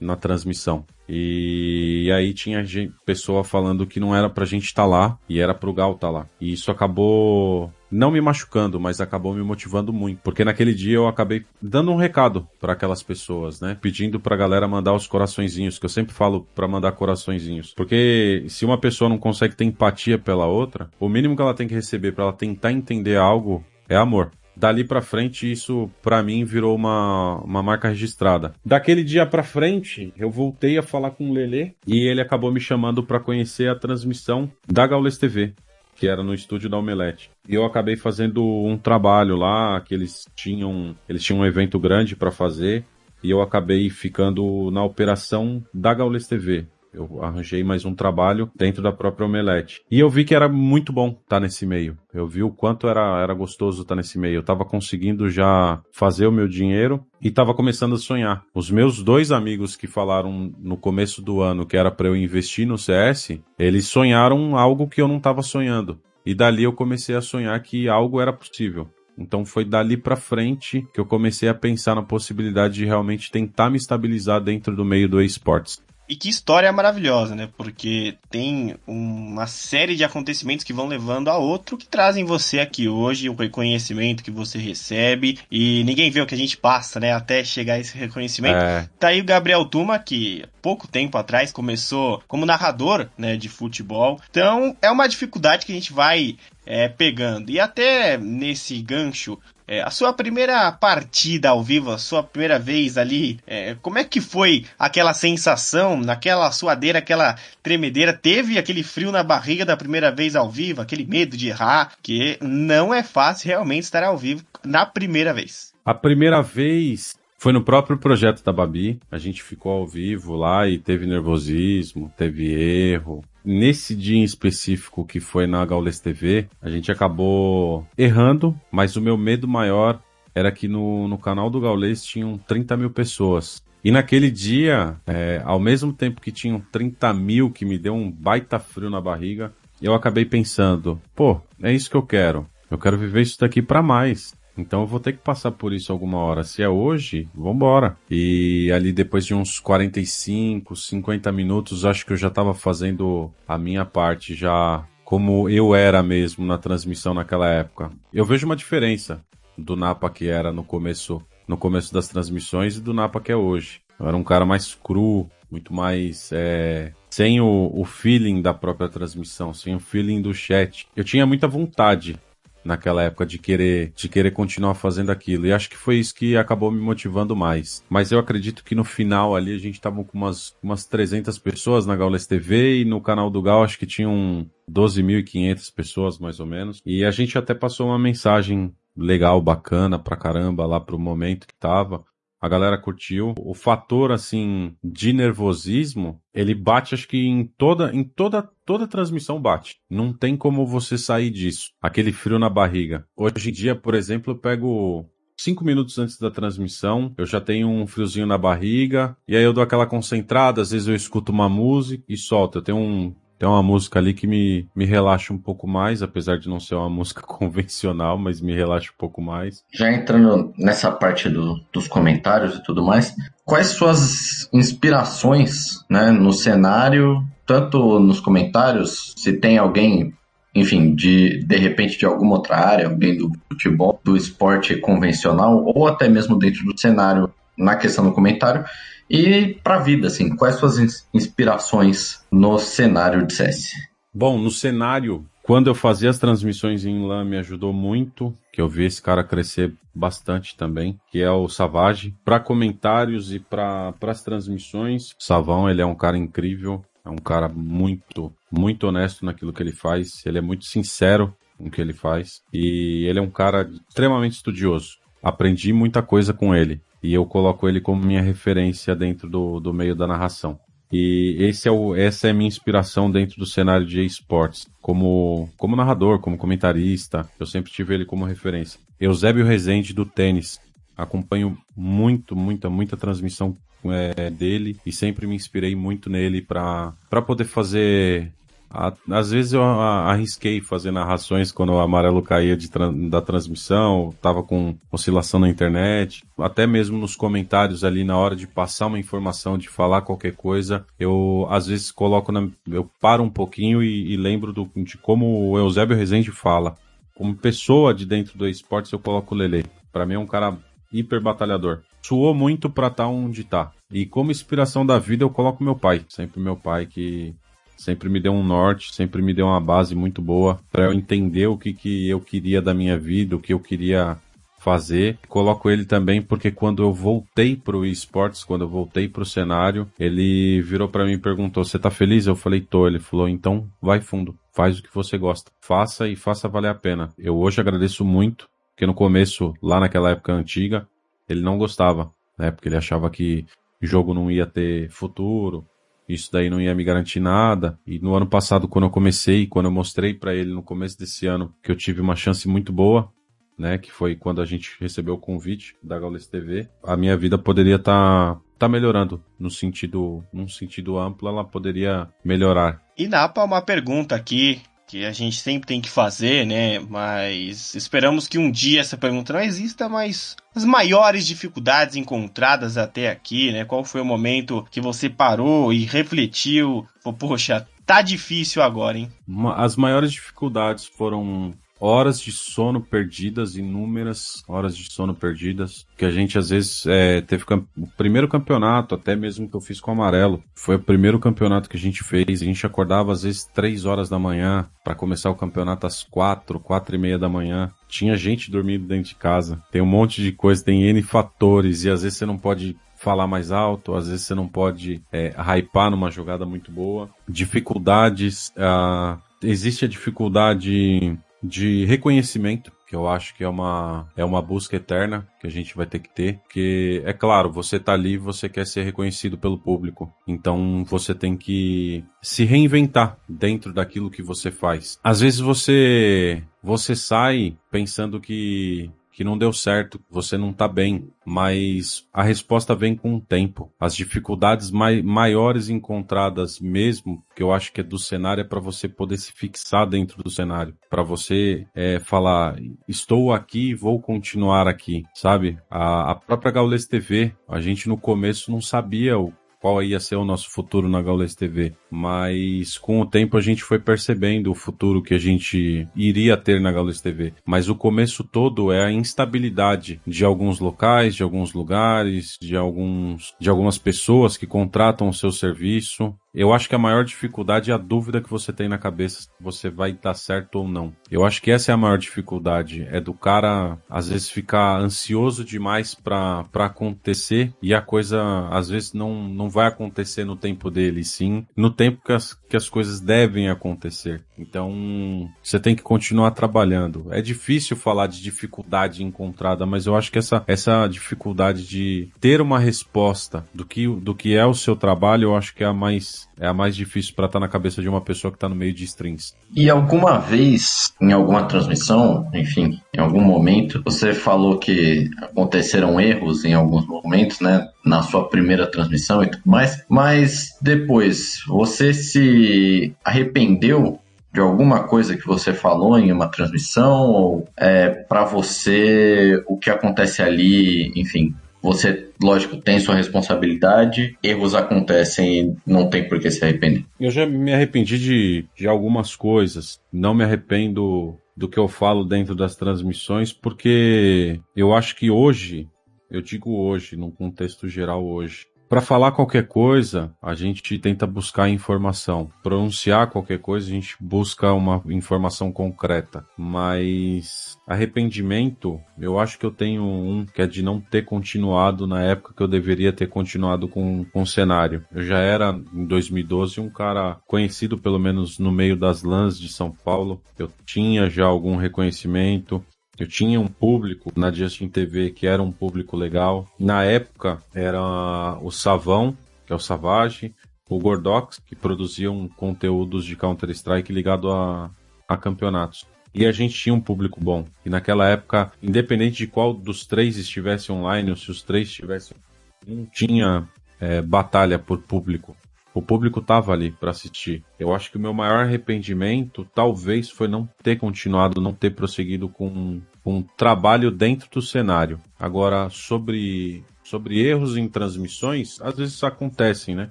[0.00, 0.86] na transmissão.
[1.12, 5.40] E aí tinha gente, pessoa falando que não era pra gente estar tá lá e
[5.40, 6.26] era pro Gal estar tá lá.
[6.40, 11.08] E isso acabou não me machucando, mas acabou me motivando muito, porque naquele dia eu
[11.08, 13.76] acabei dando um recado para aquelas pessoas, né?
[13.80, 17.74] Pedindo pra galera mandar os coraçõezinhos, que eu sempre falo para mandar coraçõezinhos.
[17.74, 21.66] Porque se uma pessoa não consegue ter empatia pela outra, o mínimo que ela tem
[21.66, 26.44] que receber para ela tentar entender algo é amor dali para frente isso para mim
[26.44, 28.54] virou uma, uma marca registrada.
[28.64, 32.60] Daquele dia para frente, eu voltei a falar com o Lele e ele acabou me
[32.60, 35.54] chamando para conhecer a transmissão da Gaules TV,
[35.96, 37.30] que era no estúdio da Omelete.
[37.48, 42.16] E eu acabei fazendo um trabalho lá, que eles tinham, eles tinham um evento grande
[42.16, 42.84] para fazer,
[43.22, 46.66] e eu acabei ficando na operação da Gaules TV.
[46.92, 49.80] Eu arranjei mais um trabalho dentro da própria Omelete.
[49.90, 51.96] E eu vi que era muito bom estar tá nesse meio.
[52.12, 54.36] Eu vi o quanto era, era gostoso estar tá nesse meio.
[54.36, 58.44] Eu estava conseguindo já fazer o meu dinheiro e estava começando a sonhar.
[58.52, 62.66] Os meus dois amigos que falaram no começo do ano que era para eu investir
[62.66, 66.00] no CS, eles sonharam algo que eu não estava sonhando.
[66.26, 68.88] E dali eu comecei a sonhar que algo era possível.
[69.16, 73.68] Então foi dali para frente que eu comecei a pensar na possibilidade de realmente tentar
[73.70, 75.82] me estabilizar dentro do meio do esportes.
[76.10, 77.48] E que história maravilhosa, né?
[77.56, 82.88] Porque tem uma série de acontecimentos que vão levando a outro que trazem você aqui
[82.88, 85.38] hoje, o reconhecimento que você recebe.
[85.48, 87.12] E ninguém vê o que a gente passa, né?
[87.12, 88.56] Até chegar a esse reconhecimento.
[88.56, 88.88] É.
[88.98, 94.20] Tá aí o Gabriel Tuma, que pouco tempo atrás começou como narrador né, de futebol.
[94.30, 97.50] Então é uma dificuldade que a gente vai é, pegando.
[97.50, 99.38] E até nesse gancho
[99.70, 104.04] é, a sua primeira partida ao vivo, a sua primeira vez ali, é, como é
[104.04, 108.12] que foi aquela sensação, naquela suadeira, aquela tremedeira?
[108.12, 112.36] Teve aquele frio na barriga da primeira vez ao vivo, aquele medo de errar, que
[112.40, 115.72] não é fácil realmente estar ao vivo na primeira vez.
[115.84, 119.00] A primeira vez foi no próprio projeto da Babi.
[119.10, 125.02] A gente ficou ao vivo lá e teve nervosismo, teve erro, Nesse dia em específico
[125.02, 129.98] que foi na Gaules TV, a gente acabou errando, mas o meu medo maior
[130.34, 133.64] era que no, no canal do Gaules tinham 30 mil pessoas.
[133.82, 138.10] E naquele dia, é, ao mesmo tempo que tinham 30 mil, que me deu um
[138.10, 142.46] baita frio na barriga, eu acabei pensando, pô, é isso que eu quero.
[142.70, 144.34] Eu quero viver isso daqui para mais.
[144.56, 146.44] Então eu vou ter que passar por isso alguma hora.
[146.44, 147.96] Se é hoje, vambora.
[148.10, 153.56] E ali depois de uns 45, 50 minutos, acho que eu já estava fazendo a
[153.56, 157.90] minha parte já como eu era mesmo na transmissão naquela época.
[158.12, 159.24] Eu vejo uma diferença
[159.58, 163.36] do Napa que era no começo, no começo das transmissões e do Napa que é
[163.36, 163.80] hoje.
[163.98, 168.88] Eu era um cara mais cru, muito mais é, sem o, o feeling da própria
[168.88, 170.86] transmissão, sem o feeling do chat.
[170.94, 172.18] Eu tinha muita vontade
[172.64, 175.46] naquela época de querer de querer continuar fazendo aquilo.
[175.46, 177.84] E acho que foi isso que acabou me motivando mais.
[177.88, 181.86] Mas eu acredito que no final ali a gente tava com umas umas 300 pessoas
[181.86, 186.46] na Gaules TV e no canal do Gal acho que tinham 12.500 pessoas mais ou
[186.46, 186.80] menos.
[186.84, 191.54] E a gente até passou uma mensagem legal, bacana pra caramba lá pro momento que
[191.54, 192.04] tava.
[192.40, 193.34] A galera curtiu.
[193.38, 199.40] O fator, assim, de nervosismo, ele bate, acho que em toda, em toda, toda transmissão
[199.40, 199.76] bate.
[199.90, 201.70] Não tem como você sair disso.
[201.82, 203.06] Aquele frio na barriga.
[203.16, 205.06] Hoje em dia, por exemplo, eu pego
[205.40, 209.54] cinco minutos antes da transmissão, eu já tenho um friozinho na barriga, e aí eu
[209.54, 212.58] dou aquela concentrada, às vezes eu escuto uma música e solto.
[212.58, 216.38] Eu tenho um, Tem uma música ali que me, me relaxa um pouco mais, apesar
[216.38, 219.64] de não ser uma música convencional, mas me relaxa um pouco mais.
[219.72, 226.34] Já entrando nessa parte do, dos comentários e tudo mais, quais suas inspirações né, no
[226.34, 230.12] cenário, tanto nos comentários, se tem alguém
[230.52, 235.86] enfim, de de repente de alguma outra área, alguém do futebol, do esporte convencional, ou
[235.86, 238.64] até mesmo dentro do cenário na questão do comentário,
[239.10, 243.70] e para a vida, assim, quais suas inspirações no cenário de CS?
[244.14, 248.68] Bom, no cenário, quando eu fazia as transmissões em LAN, me ajudou muito, que eu
[248.68, 252.14] vi esse cara crescer bastante também, que é o Savage.
[252.24, 257.48] Para comentários e para as transmissões, Savão, ele é um cara incrível, é um cara
[257.48, 260.24] muito, muito honesto naquilo que ele faz.
[260.24, 262.42] Ele é muito sincero no que ele faz.
[262.52, 264.98] E ele é um cara extremamente estudioso.
[265.22, 266.80] Aprendi muita coisa com ele.
[267.02, 270.58] E eu coloco ele como minha referência dentro do, do meio da narração.
[270.92, 274.66] E esse é o, essa é a minha inspiração dentro do cenário de esportes.
[274.82, 278.80] Como, como narrador, como comentarista, eu sempre tive ele como referência.
[279.00, 280.60] Eusébio Rezende do tênis.
[280.96, 286.92] Acompanho muito, muita, muita transmissão é, dele e sempre me inspirei muito nele para
[287.26, 288.32] poder fazer.
[288.72, 292.68] Às vezes eu arrisquei fazer narrações quando o amarelo caía de,
[293.08, 298.46] da transmissão, tava com oscilação na internet, até mesmo nos comentários ali na hora de
[298.46, 303.30] passar uma informação, de falar qualquer coisa, eu às vezes coloco na, eu paro um
[303.30, 306.76] pouquinho e, e lembro do, de como o Eusébio Rezende fala.
[307.16, 309.64] Como pessoa de dentro do esportes, eu coloco o Lele.
[309.92, 310.56] Para mim é um cara
[310.92, 311.80] hiper batalhador.
[312.00, 313.72] Suou muito pra estar tá onde tá.
[313.90, 316.04] E como inspiração da vida eu coloco meu pai.
[316.08, 317.34] Sempre meu pai que
[317.80, 321.46] sempre me deu um norte, sempre me deu uma base muito boa para eu entender
[321.46, 324.18] o que, que eu queria da minha vida, o que eu queria
[324.58, 325.18] fazer.
[325.26, 330.60] Coloco ele também porque quando eu voltei pro esportes, quando eu voltei pro cenário, ele
[330.60, 332.86] virou para mim e perguntou: "Você tá feliz?" Eu falei: "Tô".
[332.86, 334.36] Ele falou: "Então, vai fundo.
[334.52, 335.50] Faz o que você gosta.
[335.60, 337.08] Faça e faça valer a pena".
[337.18, 340.86] Eu hoje agradeço muito porque no começo, lá naquela época antiga,
[341.28, 342.50] ele não gostava, né?
[342.50, 343.44] Porque ele achava que
[343.80, 345.66] jogo não ia ter futuro,
[346.14, 347.78] isso daí não ia me garantir nada.
[347.86, 351.26] E no ano passado, quando eu comecei, quando eu mostrei para ele no começo desse
[351.26, 353.12] ano que eu tive uma chance muito boa,
[353.58, 357.36] né, que foi quando a gente recebeu o convite da Gaules TV, a minha vida
[357.36, 362.82] poderia estar tá, tá melhorando no sentido, num sentido amplo, ela poderia melhorar.
[362.96, 366.80] E Napa, uma pergunta aqui que a gente sempre tem que fazer, né?
[366.80, 373.08] Mas esperamos que um dia essa pergunta não exista, mas as maiores dificuldades encontradas até
[373.08, 373.64] aqui, né?
[373.64, 376.84] Qual foi o momento que você parou e refletiu?
[377.20, 379.12] Poxa, tá difícil agora, hein?
[379.54, 386.10] As maiores dificuldades foram horas de sono perdidas, inúmeras horas de sono perdidas, que a
[386.10, 387.44] gente às vezes é, teve
[387.76, 391.68] o primeiro campeonato, até mesmo que eu fiz com o Amarelo, foi o primeiro campeonato
[391.68, 395.30] que a gente fez, a gente acordava às vezes três horas da manhã para começar
[395.30, 399.62] o campeonato às quatro, quatro e meia da manhã, tinha gente dormindo dentro de casa,
[399.72, 403.26] tem um monte de coisa, tem N fatores, e às vezes você não pode falar
[403.26, 407.08] mais alto, às vezes você não pode é, hypar numa jogada muito boa.
[407.26, 414.42] Dificuldades, uh, existe a dificuldade de reconhecimento, que eu acho que é uma, é uma
[414.42, 418.16] busca eterna que a gente vai ter que ter, que é claro, você tá ali,
[418.16, 424.22] você quer ser reconhecido pelo público, então você tem que se reinventar dentro daquilo que
[424.22, 424.98] você faz.
[425.02, 428.90] Às vezes você você sai pensando que
[429.20, 433.70] que não deu certo, você não tá bem, mas a resposta vem com o tempo.
[433.78, 438.60] As dificuldades mai maiores encontradas mesmo, que eu acho que é do cenário, é para
[438.60, 442.56] você poder se fixar dentro do cenário, para você é, falar,
[442.88, 445.58] estou aqui, vou continuar aqui, sabe?
[445.70, 450.16] A, a própria Gaules TV, a gente no começo não sabia o qual ia ser
[450.16, 451.74] o nosso futuro na Gaules TV.
[451.90, 456.60] Mas com o tempo a gente foi percebendo o futuro que a gente iria ter
[456.60, 457.34] na Gaules TV.
[457.44, 463.34] Mas o começo todo é a instabilidade de alguns locais, de alguns lugares, de alguns
[463.38, 466.14] de algumas pessoas que contratam o seu serviço.
[466.32, 469.28] Eu acho que a maior dificuldade é a dúvida que você tem na cabeça se
[469.40, 470.92] você vai dar certo ou não.
[471.10, 475.44] Eu acho que essa é a maior dificuldade, é do cara às vezes ficar ansioso
[475.44, 481.02] demais para acontecer e a coisa às vezes não, não vai acontecer no tempo dele,
[481.02, 484.22] sim no tempo que as, que as coisas devem acontecer.
[484.36, 487.06] Então, você tem que continuar trabalhando.
[487.10, 492.40] É difícil falar de dificuldade encontrada, mas eu acho que essa, essa dificuldade de ter
[492.40, 495.72] uma resposta do que, do que é o seu trabalho, eu acho que é a
[495.72, 498.48] mais é a mais difícil para estar tá na cabeça de uma pessoa que está
[498.48, 499.34] no meio de strings.
[499.54, 506.44] E alguma vez, em alguma transmissão, enfim, em algum momento, você falou que aconteceram erros
[506.46, 507.68] em alguns momentos, né?
[507.84, 513.98] Na sua primeira transmissão e tudo mais, mas depois, você se se arrependeu
[514.32, 519.70] de alguma coisa que você falou em uma transmissão ou é, para você o que
[519.70, 526.30] acontece ali, enfim, você, lógico, tem sua responsabilidade, erros acontecem e não tem por que
[526.30, 526.86] se arrepender.
[526.98, 529.78] Eu já me arrependi de, de algumas coisas.
[529.92, 535.68] Não me arrependo do que eu falo dentro das transmissões, porque eu acho que hoje,
[536.10, 541.48] eu digo hoje, num contexto geral hoje, para falar qualquer coisa, a gente tenta buscar
[541.48, 542.30] informação.
[542.40, 546.24] Pronunciar qualquer coisa, a gente busca uma informação concreta.
[546.38, 552.00] Mas arrependimento, eu acho que eu tenho um que é de não ter continuado na
[552.00, 554.84] época que eu deveria ter continuado com, com o cenário.
[554.94, 559.48] Eu já era, em 2012, um cara conhecido, pelo menos no meio das lãs de
[559.48, 560.22] São Paulo.
[560.38, 562.64] Eu tinha já algum reconhecimento.
[563.00, 566.46] Eu tinha um público na Justin TV que era um público legal.
[566.58, 570.34] Na época era o Savão, que é o Savage,
[570.68, 574.70] o Gordox, que produziam conteúdos de Counter-Strike ligado a,
[575.08, 575.86] a campeonatos.
[576.12, 577.46] E a gente tinha um público bom.
[577.64, 582.18] E naquela época, independente de qual dos três estivesse online, ou se os três estivessem,
[582.66, 583.48] não tinha
[583.80, 585.34] é, batalha por público.
[585.72, 587.44] O público tava ali para assistir.
[587.58, 592.28] Eu acho que o meu maior arrependimento talvez foi não ter continuado, não ter prosseguido
[592.28, 595.00] com um trabalho dentro do cenário.
[595.18, 599.90] Agora, sobre sobre erros em transmissões, às vezes acontecem, né?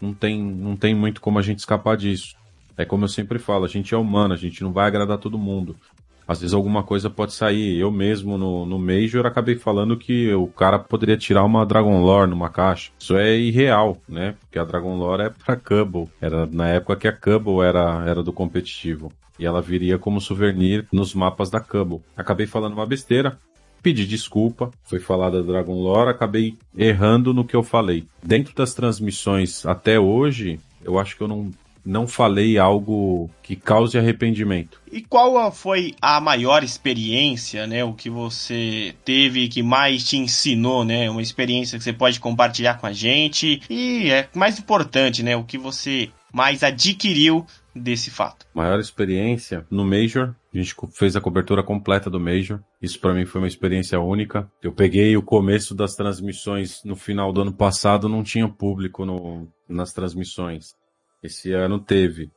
[0.00, 2.34] Não tem, não tem muito como a gente escapar disso.
[2.76, 5.38] É como eu sempre falo, a gente é humano, a gente não vai agradar todo
[5.38, 5.76] mundo.
[6.26, 7.78] Às vezes alguma coisa pode sair.
[7.78, 12.30] Eu mesmo no, no Major acabei falando que o cara poderia tirar uma Dragon Lore
[12.30, 12.90] numa caixa.
[12.98, 14.34] Isso é irreal, né?
[14.40, 16.08] Porque a Dragon Lore é pra Cubble.
[16.20, 19.12] Era na época que a Cubble era, era do competitivo.
[19.42, 22.00] E ela viria como souvenir nos mapas da Cubble.
[22.16, 23.40] Acabei falando uma besteira,
[23.82, 28.06] pedi desculpa, foi falada Dragon Lore, acabei errando no que eu falei.
[28.22, 31.50] Dentro das transmissões até hoje, eu acho que eu não
[31.84, 34.80] não falei algo que cause arrependimento.
[34.92, 37.82] E qual foi a maior experiência, né?
[37.82, 41.10] O que você teve que mais te ensinou, né?
[41.10, 43.60] Uma experiência que você pode compartilhar com a gente.
[43.68, 45.34] E é mais importante, né?
[45.36, 48.46] O que você mais adquiriu desse fato.
[48.54, 50.34] Maior experiência no Major.
[50.52, 52.60] A gente fez a cobertura completa do Major.
[52.80, 54.50] Isso para mim foi uma experiência única.
[54.62, 59.48] Eu peguei o começo das transmissões no final do ano passado, não tinha público no,
[59.68, 60.74] nas transmissões.
[61.22, 62.30] Esse ano teve.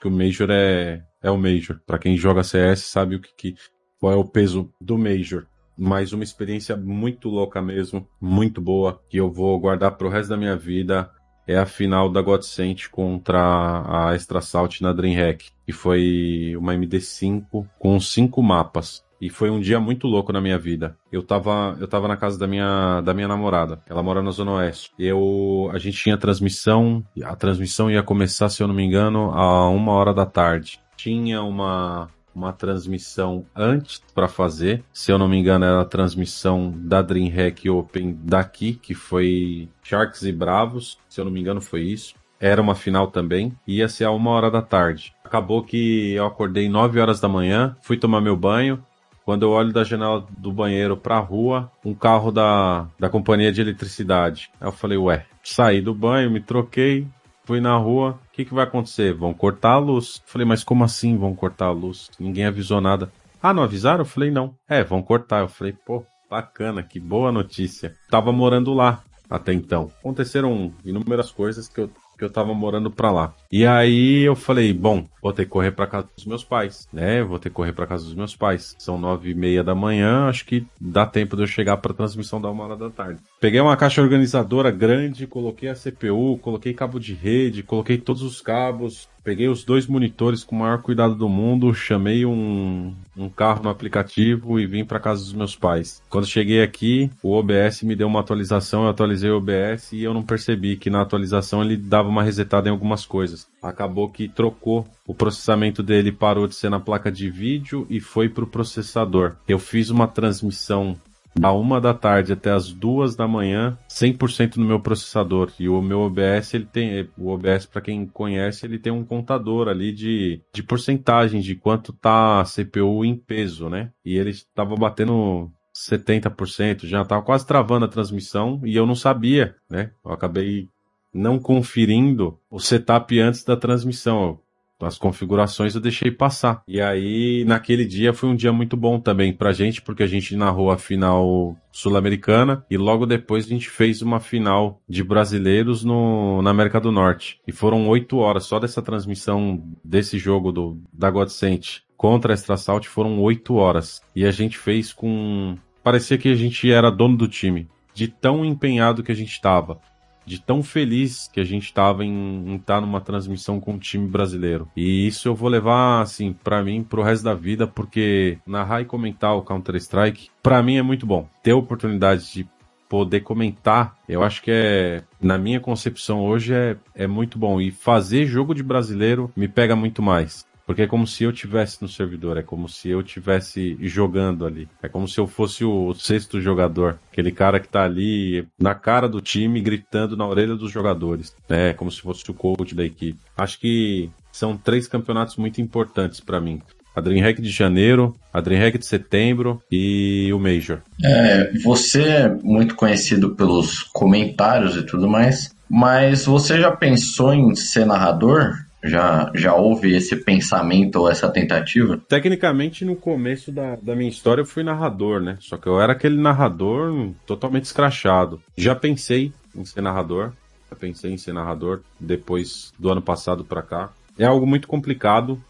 [0.00, 1.80] Que o Major é, é o Major.
[1.86, 3.54] Para quem joga CS sabe o que, que
[3.98, 5.46] qual é o peso do Major.
[5.78, 10.36] Mas uma experiência muito louca mesmo, muito boa, que eu vou guardar pro resto da
[10.36, 11.10] minha vida.
[11.46, 13.38] É a final da Godsent contra
[13.86, 19.04] a Extra Salt na DreamHack, que foi uma MD5 com cinco mapas.
[19.20, 20.96] E foi um dia muito louco na minha vida.
[21.10, 23.80] Eu tava, eu tava na casa da minha, da minha namorada.
[23.88, 24.92] Ela mora na Zona Oeste.
[24.98, 27.02] Eu, a gente tinha transmissão.
[27.22, 30.80] A transmissão ia começar, se eu não me engano, a uma hora da tarde.
[30.96, 34.84] Tinha uma, uma transmissão antes para fazer.
[34.92, 40.22] Se eu não me engano, era a transmissão da DreamHack Open daqui, que foi Sharks
[40.22, 40.98] e Bravos.
[41.08, 42.14] Se eu não me engano, foi isso.
[42.38, 43.56] Era uma final também.
[43.66, 45.14] Ia ser a uma hora da tarde.
[45.24, 48.84] Acabou que eu acordei 9 horas da manhã, fui tomar meu banho,
[49.24, 53.60] quando eu olho da janela do banheiro pra rua, um carro da, da companhia de
[53.60, 54.50] eletricidade.
[54.60, 57.08] Aí eu falei, ué, saí do banho, me troquei,
[57.46, 59.14] fui na rua, o que, que vai acontecer?
[59.14, 60.20] Vão cortar a luz.
[60.26, 62.10] Falei, mas como assim vão cortar a luz?
[62.18, 63.10] Ninguém avisou nada.
[63.42, 64.00] Ah, não avisaram?
[64.00, 64.54] Eu falei, não.
[64.68, 65.40] É, vão cortar.
[65.40, 67.94] Eu falei, pô, bacana, que boa notícia.
[68.10, 69.90] Tava morando lá até então.
[70.00, 73.34] Aconteceram inúmeras coisas que eu que eu tava morando pra lá.
[73.50, 77.22] E aí eu falei, bom, vou ter que correr pra casa dos meus pais, né?
[77.22, 78.74] Vou ter que correr pra casa dos meus pais.
[78.78, 82.40] São nove e meia da manhã, acho que dá tempo de eu chegar pra transmissão
[82.40, 83.20] da uma hora da tarde.
[83.40, 88.40] Peguei uma caixa organizadora grande, coloquei a CPU, coloquei cabo de rede, coloquei todos os
[88.40, 93.64] cabos, peguei os dois monitores com o maior cuidado do mundo, chamei um, um carro
[93.64, 96.00] no aplicativo e vim para casa dos meus pais.
[96.08, 100.14] Quando cheguei aqui, o OBS me deu uma atualização, eu atualizei o OBS e eu
[100.14, 103.45] não percebi que na atualização ele dava uma resetada em algumas coisas.
[103.62, 108.28] Acabou que trocou o processamento dele parou de ser na placa de vídeo e foi
[108.28, 109.36] para o processador.
[109.48, 110.96] Eu fiz uma transmissão
[111.38, 115.52] da uma da tarde até as duas da manhã, 100% no meu processador.
[115.60, 119.68] E o meu OBS, ele tem, o OBS para quem conhece, ele tem um contador
[119.68, 123.92] ali de, de porcentagem de quanto tá a CPU em peso, né?
[124.04, 129.54] E ele estava batendo 70%, já estava quase travando a transmissão e eu não sabia,
[129.70, 129.90] né?
[130.04, 130.68] Eu acabei
[131.12, 134.40] não conferindo o setup antes da transmissão.
[134.78, 136.62] as configurações eu deixei passar.
[136.68, 140.36] E aí, naquele dia foi um dia muito bom também pra gente, porque a gente
[140.36, 146.42] narrou a final sul-americana e logo depois a gente fez uma final de brasileiros no,
[146.42, 147.40] na América do Norte.
[147.46, 152.56] E foram oito horas só dessa transmissão desse jogo do, da Godsent contra a Extra
[152.56, 154.02] Salt foram oito horas.
[154.14, 155.56] E a gente fez com.
[155.82, 157.68] Parecia que a gente era dono do time.
[157.94, 159.80] De tão empenhado que a gente estava
[160.26, 164.08] de tão feliz que a gente estava em estar tá numa transmissão com o time
[164.08, 164.68] brasileiro.
[164.76, 168.84] E isso eu vou levar, assim, para mim, pro resto da vida, porque narrar e
[168.84, 171.28] comentar o Counter-Strike, para mim é muito bom.
[171.42, 172.48] Ter a oportunidade de
[172.88, 177.60] poder comentar, eu acho que é, na minha concepção hoje, é, é muito bom.
[177.60, 180.46] E fazer jogo de brasileiro me pega muito mais.
[180.66, 184.68] Porque é como se eu tivesse no servidor, é como se eu tivesse jogando ali.
[184.82, 189.08] É como se eu fosse o sexto jogador, aquele cara que tá ali na cara
[189.08, 191.34] do time gritando na orelha dos jogadores.
[191.48, 193.18] É como se fosse o coach da equipe.
[193.36, 196.60] Acho que são três campeonatos muito importantes para mim.
[196.96, 200.80] A DreamHack de janeiro, a DreamHack de setembro e o Major.
[201.04, 207.54] É, você é muito conhecido pelos comentários e tudo mais, mas você já pensou em
[207.54, 208.65] ser narrador?
[208.86, 212.00] Já, já houve esse pensamento ou essa tentativa?
[212.08, 215.36] Tecnicamente, no começo da, da minha história, eu fui narrador, né?
[215.40, 218.40] Só que eu era aquele narrador totalmente escrachado.
[218.56, 220.32] Já pensei em ser narrador.
[220.70, 223.90] Já pensei em ser narrador depois do ano passado para cá.
[224.18, 225.40] É algo muito complicado,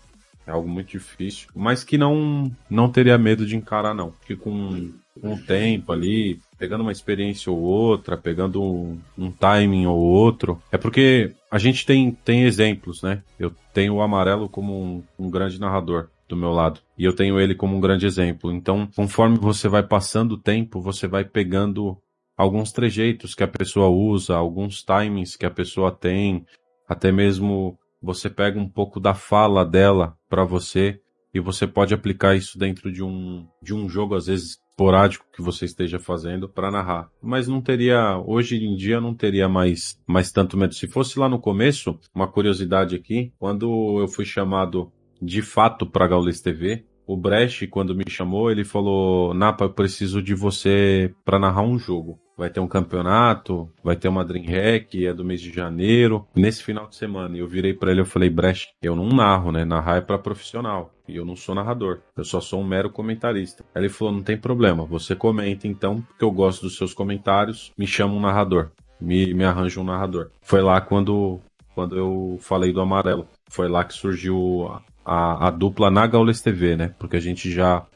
[0.46, 4.12] é algo muito difícil, mas que não não teria medo de encarar não.
[4.26, 9.86] Que com, com o tempo ali, pegando uma experiência ou outra, pegando um, um, timing
[9.86, 10.62] ou outro.
[10.70, 13.22] É porque a gente tem, tem exemplos, né?
[13.38, 16.80] Eu tenho o Amarelo como um, um grande narrador do meu lado.
[16.96, 18.52] E eu tenho ele como um grande exemplo.
[18.52, 21.96] Então, conforme você vai passando o tempo, você vai pegando
[22.36, 26.44] alguns trejeitos que a pessoa usa, alguns timings que a pessoa tem,
[26.88, 31.00] até mesmo você pega um pouco da fala dela para você
[31.34, 35.40] e você pode aplicar isso dentro de um, de um jogo, às vezes esporádico que
[35.40, 37.10] você esteja fazendo para narrar.
[37.22, 40.74] Mas não teria, hoje em dia não teria mais, mais tanto medo.
[40.74, 46.06] Se fosse lá no começo, uma curiosidade aqui, quando eu fui chamado de fato para
[46.06, 51.38] Gaules TV, o Brecht, quando me chamou, ele falou: Napa, eu preciso de você para
[51.38, 52.18] narrar um jogo.
[52.36, 56.86] Vai ter um campeonato, vai ter uma Dreamhack, é do mês de janeiro, nesse final
[56.86, 57.36] de semana.
[57.36, 59.64] Eu virei para ele e falei: Brecht, eu não narro, né?
[59.64, 60.92] Narrar é para profissional.
[61.08, 62.00] E eu não sou narrador.
[62.16, 63.64] Eu só sou um mero comentarista.
[63.74, 67.72] Aí ele falou: não tem problema, você comenta então, porque eu gosto dos seus comentários,
[67.76, 68.70] me chama um narrador.
[69.00, 70.30] Me, me arranja um narrador.
[70.42, 71.40] Foi lá quando,
[71.74, 73.26] quando eu falei do amarelo.
[73.48, 74.70] Foi lá que surgiu
[75.04, 76.94] a, a dupla na Gaules TV, né?
[76.98, 77.86] Porque a gente já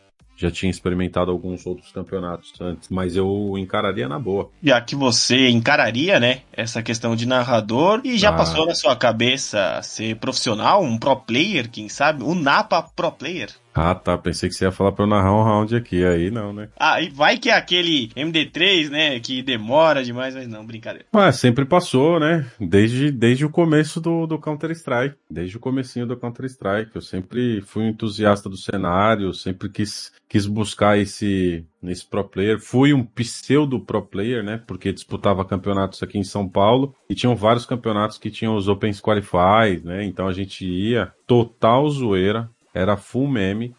[0.41, 4.51] já tinha experimentado alguns outros campeonatos antes, mas eu encararia na boa.
[4.63, 8.33] Já que você encararia, né, essa questão de narrador e já ah.
[8.33, 13.51] passou na sua cabeça ser profissional, um pro player, quem sabe, um Napa pro player?
[13.75, 14.19] Ah, tá.
[14.19, 16.05] Pensei que você ia falar pra eu narrar um round aqui.
[16.05, 16.69] Aí não, né?
[16.79, 19.21] Ah, e vai que é aquele MD3, né?
[19.21, 21.07] Que demora demais, mas não, brincadeira.
[21.13, 22.47] Ah, sempre passou, né?
[22.61, 25.17] Desde, desde o começo do, do Counter-Strike.
[25.31, 26.91] Desde o comecinho do Counter-Strike.
[26.95, 32.59] Eu sempre fui um entusiasta do cenário, sempre quis, quis buscar esse, nesse pro player.
[32.59, 34.61] Fui um pseudo pro player, né?
[34.67, 38.93] Porque disputava campeonatos aqui em São Paulo e tinham vários campeonatos que tinham os Open
[38.95, 40.05] Qualify, né?
[40.05, 43.75] Então a gente ia total zoeira era full meme,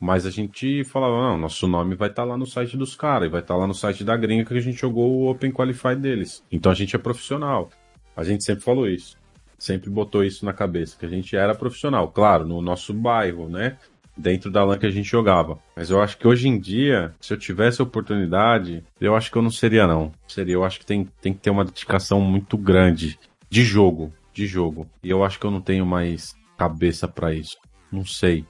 [0.00, 3.28] mas a gente falava, não, nosso nome vai estar tá lá no site dos caras,
[3.28, 5.52] e vai estar tá lá no site da gringa que a gente jogou o Open
[5.52, 6.42] Qualify deles.
[6.50, 7.70] Então a gente é profissional.
[8.16, 9.16] A gente sempre falou isso.
[9.56, 12.08] Sempre botou isso na cabeça, que a gente era profissional.
[12.08, 13.78] Claro, no nosso bairro, né?
[14.16, 15.56] Dentro da LAN que a gente jogava.
[15.76, 19.42] Mas eu acho que hoje em dia, se eu tivesse oportunidade, eu acho que eu
[19.42, 20.10] não seria, não.
[20.26, 23.16] Seria, eu acho que tem, tem que ter uma dedicação muito grande
[23.48, 24.12] de jogo.
[24.34, 24.88] De jogo.
[25.00, 27.56] E eu acho que eu não tenho mais cabeça para isso.
[27.92, 28.44] Não sei.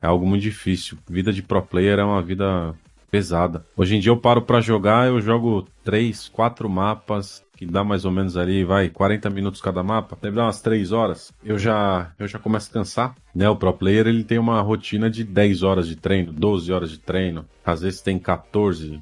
[0.00, 0.98] É algo muito difícil.
[1.08, 2.74] Vida de pro player é uma vida
[3.10, 3.64] pesada.
[3.76, 8.04] Hoje em dia eu paro para jogar, eu jogo três, quatro mapas, que dá mais
[8.04, 11.32] ou menos ali, vai, 40 minutos cada mapa, deve dar umas 3 horas.
[11.44, 13.48] Eu já, eu já começo a cansar, né?
[13.48, 16.98] O pro player, ele tem uma rotina de 10 horas de treino, 12 horas de
[16.98, 18.98] treino, às vezes tem 14,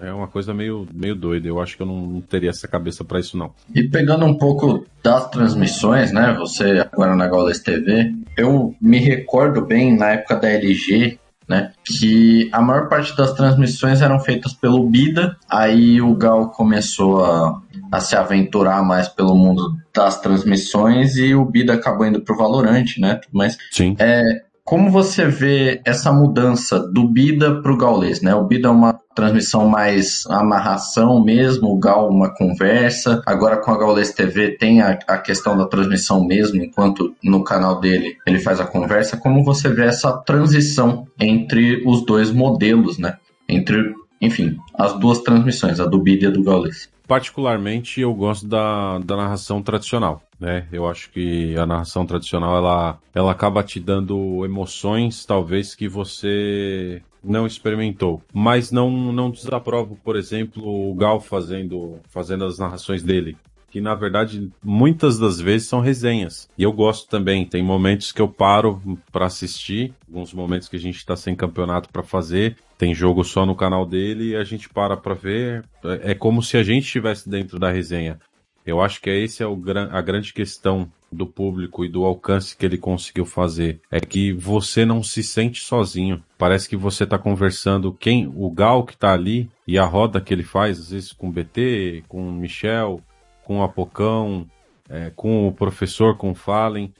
[0.00, 1.48] é uma coisa meio, meio doida.
[1.48, 3.52] Eu acho que eu não, não teria essa cabeça para isso, não.
[3.74, 6.34] E pegando um pouco das transmissões, né?
[6.38, 11.18] Você agora na Gaules TV, eu me recordo bem na época da LG,
[11.48, 11.72] né?
[11.84, 15.36] Que a maior parte das transmissões eram feitas pelo Bida.
[15.48, 21.44] Aí o Gal começou a, a se aventurar mais pelo mundo das transmissões e o
[21.44, 23.20] Bida acabou indo pro Valorante, né?
[23.32, 23.96] Mas Sim.
[23.98, 28.20] É, como você vê essa mudança do Bida para o Gaules?
[28.20, 28.34] Né?
[28.34, 33.22] O Bida é uma transmissão mais a narração mesmo, o Gal uma conversa.
[33.26, 37.80] Agora com a Gaules TV tem a, a questão da transmissão mesmo, enquanto no canal
[37.80, 39.16] dele ele faz a conversa.
[39.16, 43.16] Como você vê essa transição entre os dois modelos, né?
[43.48, 46.90] Entre, enfim, as duas transmissões, a do Bid e a do Gaules.
[47.08, 50.20] Particularmente eu gosto da, da narração tradicional.
[50.38, 50.66] Né?
[50.70, 57.02] Eu acho que a narração tradicional ela, ela acaba te dando emoções, talvez que você
[57.24, 58.22] não experimentou.
[58.32, 63.36] Mas não, não desaprovo, por exemplo, o Gal fazendo, fazendo as narrações dele.
[63.68, 66.48] Que na verdade muitas das vezes são resenhas.
[66.56, 67.44] E eu gosto também.
[67.44, 68.80] Tem momentos que eu paro
[69.10, 72.56] para assistir, alguns momentos que a gente está sem campeonato para fazer.
[72.78, 75.64] Tem jogo só no canal dele e a gente para para ver.
[76.02, 78.18] É como se a gente estivesse dentro da resenha.
[78.66, 79.56] Eu acho que esse é o,
[79.92, 83.80] a grande questão do público e do alcance que ele conseguiu fazer.
[83.90, 86.22] É que você não se sente sozinho.
[86.36, 90.34] Parece que você está conversando quem o Gal que está ali e a roda que
[90.34, 93.00] ele faz, às vezes com o BT, com o Michel,
[93.44, 94.46] com o Apocão,
[94.88, 96.92] é, com o professor, com o Fallen.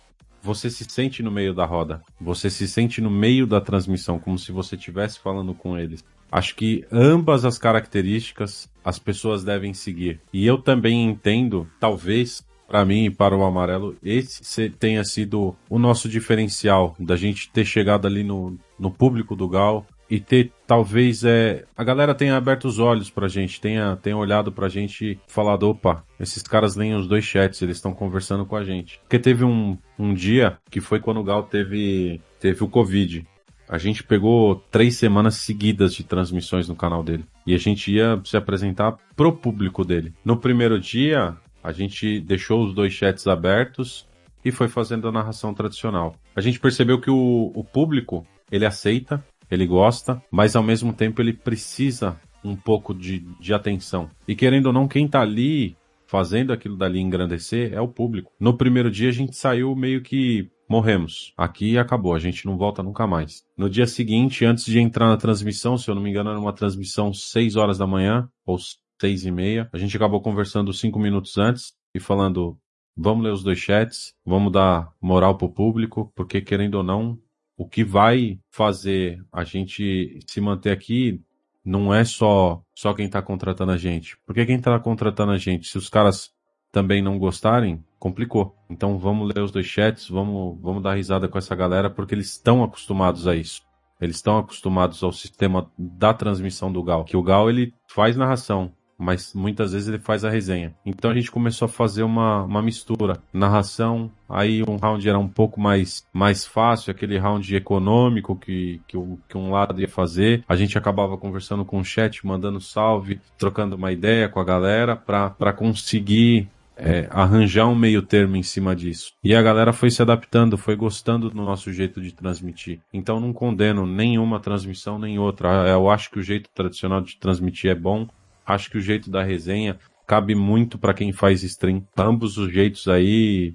[0.42, 2.00] Você se sente no meio da roda.
[2.20, 6.04] Você se sente no meio da transmissão, como se você estivesse falando com eles.
[6.30, 10.20] Acho que ambas as características as pessoas devem seguir.
[10.32, 15.78] E eu também entendo, talvez, para mim e para o amarelo, esse tenha sido o
[15.78, 21.24] nosso diferencial da gente ter chegado ali no, no público do Gal e ter talvez
[21.24, 25.18] é a galera tenha aberto os olhos pra gente, tenha, tenha olhado pra gente e
[25.26, 29.00] falado, opa, esses caras leem os dois chats, eles estão conversando com a gente.
[29.00, 33.26] Porque teve um, um dia que foi quando o Gal teve teve o Covid.
[33.68, 37.24] A gente pegou três semanas seguidas de transmissões no canal dele.
[37.46, 40.14] E a gente ia se apresentar pro público dele.
[40.24, 44.06] No primeiro dia, a gente deixou os dois chats abertos
[44.44, 46.14] e foi fazendo a narração tradicional.
[46.34, 51.20] A gente percebeu que o, o público, ele aceita, ele gosta, mas ao mesmo tempo
[51.20, 54.08] ele precisa um pouco de, de atenção.
[54.28, 58.30] E querendo ou não, quem tá ali fazendo aquilo dali engrandecer é o público.
[58.38, 61.32] No primeiro dia a gente saiu meio que morremos.
[61.36, 63.44] Aqui acabou, a gente não volta nunca mais.
[63.56, 66.52] No dia seguinte, antes de entrar na transmissão, se eu não me engano, era uma
[66.52, 68.58] transmissão 6 horas da manhã, ou
[69.00, 69.68] seis e meia.
[69.72, 72.58] A gente acabou conversando cinco minutos antes e falando,
[72.96, 77.18] vamos ler os dois chats, vamos dar moral pro público, porque querendo ou não,
[77.56, 81.20] o que vai fazer a gente se manter aqui
[81.64, 84.16] não é só só quem tá contratando a gente.
[84.24, 86.32] Porque quem tá contratando a gente, se os caras
[86.72, 88.54] também não gostarem, complicou.
[88.68, 92.30] Então vamos ler os dois chats, vamos, vamos dar risada com essa galera, porque eles
[92.30, 93.62] estão acostumados a isso.
[94.00, 97.04] Eles estão acostumados ao sistema da transmissão do Gal.
[97.04, 100.74] Que o Gal ele faz narração, mas muitas vezes ele faz a resenha.
[100.84, 103.22] Então a gente começou a fazer uma, uma mistura.
[103.32, 108.98] Narração, aí um round era um pouco mais, mais fácil, aquele round econômico que, que,
[109.28, 110.44] que um lado ia fazer.
[110.48, 114.96] A gente acabava conversando com o chat, mandando salve, trocando uma ideia com a galera
[114.96, 119.12] para conseguir é, arranjar um meio termo em cima disso.
[119.24, 122.80] E a galera foi se adaptando, foi gostando do nosso jeito de transmitir.
[122.92, 125.66] Então não condeno nenhuma transmissão nem outra.
[125.68, 128.06] Eu acho que o jeito tradicional de transmitir é bom.
[128.44, 131.82] Acho que o jeito da resenha cabe muito para quem faz stream.
[131.96, 133.54] Ambos os jeitos aí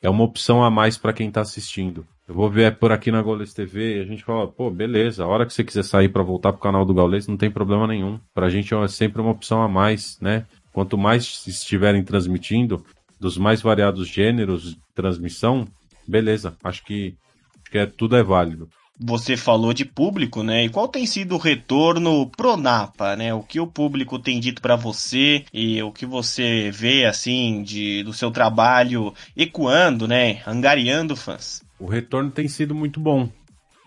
[0.00, 2.06] é uma opção a mais para quem está assistindo.
[2.28, 5.26] Eu vou ver por aqui na Gaules TV e a gente fala, pô, beleza, a
[5.26, 8.20] hora que você quiser sair para voltar pro canal do Gaules não tem problema nenhum.
[8.34, 10.44] Pra gente é sempre uma opção a mais, né?
[10.78, 12.86] Quanto mais estiverem transmitindo,
[13.18, 15.66] dos mais variados gêneros de transmissão,
[16.06, 16.56] beleza.
[16.62, 17.16] Acho que,
[17.60, 18.68] acho que é, tudo é válido.
[18.96, 20.66] Você falou de público, né?
[20.66, 23.34] E qual tem sido o retorno pro Napa, né?
[23.34, 28.04] O que o público tem dito para você e o que você vê assim de
[28.04, 30.42] do seu trabalho ecoando, né?
[30.46, 31.60] Angariando fãs.
[31.76, 33.28] O retorno tem sido muito bom.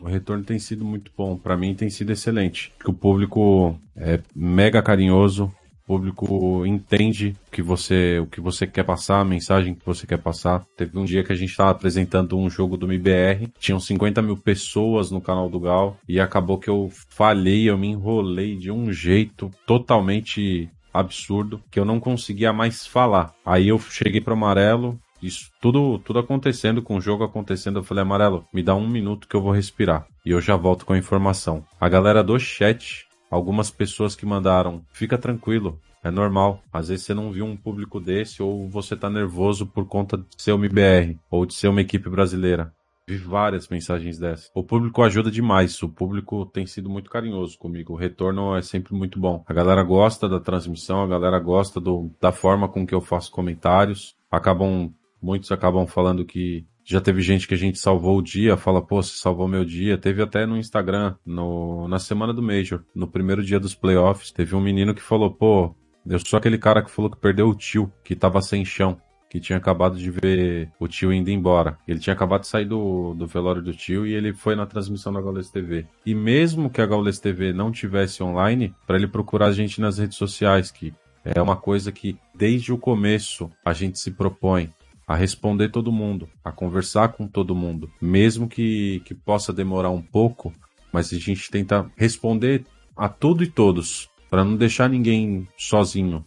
[0.02, 1.38] O retorno tem sido muito bom.
[1.38, 2.74] Para mim tem sido excelente.
[2.84, 5.54] Que o público é mega carinhoso,
[5.86, 10.18] público entende o que você, o que você quer passar, a mensagem que você quer
[10.18, 10.66] passar.
[10.78, 14.38] Teve um dia que a gente estava apresentando um jogo do MBR, tinham 50 mil
[14.38, 18.92] pessoas no canal do Gal, e acabou que eu falhei, eu me enrolei de um
[18.92, 23.34] jeito totalmente absurdo, que eu não conseguia mais falar.
[23.46, 28.02] Aí eu cheguei pro Amarelo, isso tudo, tudo acontecendo, com o jogo acontecendo, eu falei,
[28.02, 30.08] Amarelo, me dá um minuto que eu vou respirar.
[30.26, 31.64] E eu já volto com a informação.
[31.80, 36.62] A galera do chat algumas pessoas que mandaram, fica tranquilo, é normal.
[36.72, 40.26] Às vezes você não viu um público desse ou você tá nervoso por conta de
[40.38, 42.74] ser uma IBR ou de ser uma equipe brasileira.
[43.08, 44.52] Vi várias mensagens dessas.
[44.54, 45.82] O público ajuda demais.
[45.82, 47.94] O público tem sido muito carinhoso comigo.
[47.94, 49.44] O retorno é sempre muito bom.
[49.48, 53.32] A galera gosta da transmissão, a galera gosta do, da forma com que eu faço
[53.32, 54.16] comentários.
[54.30, 58.82] Acabam, muitos acabam falando que Já teve gente que a gente salvou o dia, fala,
[58.82, 59.98] pô, você salvou meu dia.
[59.98, 64.54] Teve até no Instagram, no, na semana do Major, no primeiro dia dos playoffs, teve
[64.58, 65.74] um menino que falou, pô,
[66.06, 69.39] eu sou aquele cara que falou que perdeu o tio, que tava sem chão que
[69.39, 71.78] tinha acabado de ver o tio indo embora.
[71.88, 75.14] Ele tinha acabado de sair do, do velório do tio e ele foi na transmissão
[75.14, 75.86] da Gaules TV.
[76.06, 79.98] E mesmo que a Gaules TV não tivesse online, para ele procurar a gente nas
[79.98, 84.70] redes sociais, que é uma coisa que desde o começo a gente se propõe
[85.12, 90.01] a responder todo mundo, a conversar com todo mundo, mesmo que, que possa demorar um
[90.01, 90.53] pouco,
[90.91, 96.24] mas a gente tenta responder a tudo e todos, para não deixar ninguém sozinho,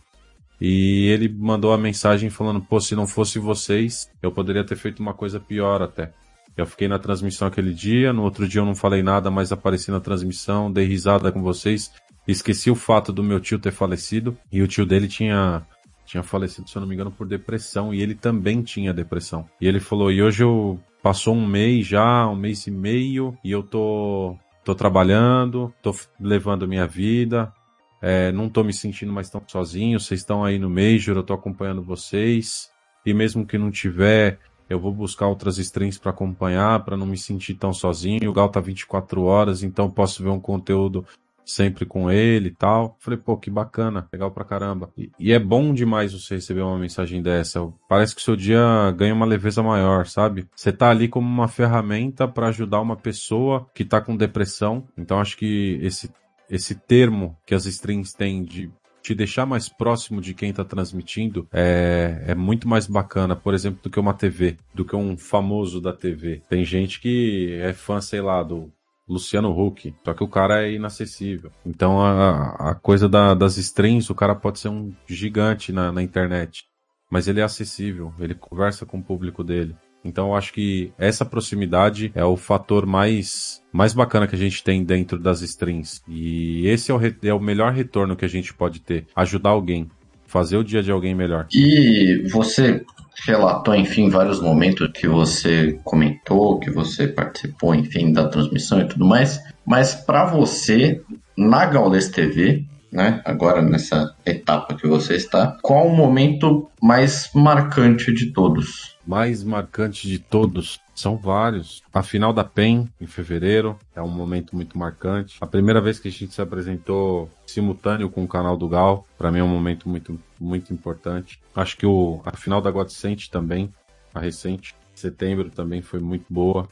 [0.61, 5.01] e ele mandou a mensagem falando: pô, se não fosse vocês, eu poderia ter feito
[5.01, 6.13] uma coisa pior até.
[6.57, 9.91] Eu fiquei na transmissão aquele dia, no outro dia eu não falei nada, mas apareci
[9.91, 11.91] na transmissão, dei risada com vocês.
[12.29, 15.67] Esqueci o fato do meu tio ter falecido e o tio dele tinha
[16.05, 19.47] tinha falecido, se eu não me engano, por depressão e ele também tinha depressão.
[19.61, 23.51] E ele falou: "E hoje eu passou um mês já, um mês e meio e
[23.51, 27.53] eu tô tô trabalhando, tô levando minha vida,
[28.01, 30.01] é, não tô me sentindo mais tão sozinho.
[30.01, 32.71] Vocês estão aí no Major, eu tô acompanhando vocês.
[33.05, 37.17] E mesmo que não tiver, eu vou buscar outras streams para acompanhar, para não me
[37.17, 38.29] sentir tão sozinho.
[38.29, 41.05] O Gal tá 24 horas, então posso ver um conteúdo
[41.45, 42.97] sempre com ele e tal.
[42.99, 44.91] Falei, pô, que bacana, legal pra caramba.
[44.97, 47.61] E, e, é bom demais você receber uma mensagem dessa.
[47.89, 50.47] Parece que o seu dia ganha uma leveza maior, sabe?
[50.55, 54.87] Você tá ali como uma ferramenta para ajudar uma pessoa que tá com depressão.
[54.97, 56.11] Então acho que esse
[56.49, 58.71] esse termo que as strings têm de
[59.05, 63.81] te deixar mais próximo de quem está transmitindo é, é muito mais bacana, por exemplo,
[63.83, 66.41] do que uma TV, do que um famoso da TV.
[66.49, 68.73] Tem gente que é fã, sei lá, do
[69.09, 71.51] Luciano Huck, só que o cara é inacessível.
[71.65, 76.03] Então a, a coisa da, das strings, o cara pode ser um gigante na, na
[76.03, 76.65] internet,
[77.11, 79.77] mas ele é acessível, ele conversa com o público dele.
[80.05, 84.63] Então eu acho que essa proximidade é o fator mais mais bacana que a gente
[84.63, 86.03] tem dentro das strings.
[86.07, 89.07] E esse é o, é o melhor retorno que a gente pode ter.
[89.17, 89.91] Ajudar alguém.
[90.35, 91.47] Fazer o dia de alguém melhor.
[91.55, 92.85] E você
[93.25, 99.05] relatou, enfim, vários momentos que você comentou, que você participou, enfim, da transmissão e tudo
[99.05, 99.41] mais.
[99.65, 101.01] Mas para você,
[101.39, 103.23] na Gaules TV, né?
[103.25, 108.95] Agora nessa etapa que você está, qual o momento mais marcante de todos?
[109.07, 111.83] mais marcante de todos são vários.
[111.93, 115.37] A final da PEN, em fevereiro, é um momento muito marcante.
[115.41, 119.31] A primeira vez que a gente se apresentou simultâneo com o canal do Gal, para
[119.33, 121.41] mim é um momento muito, muito importante.
[121.55, 123.73] Acho que o, a final da Godsent também,
[124.15, 126.69] a recente, setembro também foi muito boa.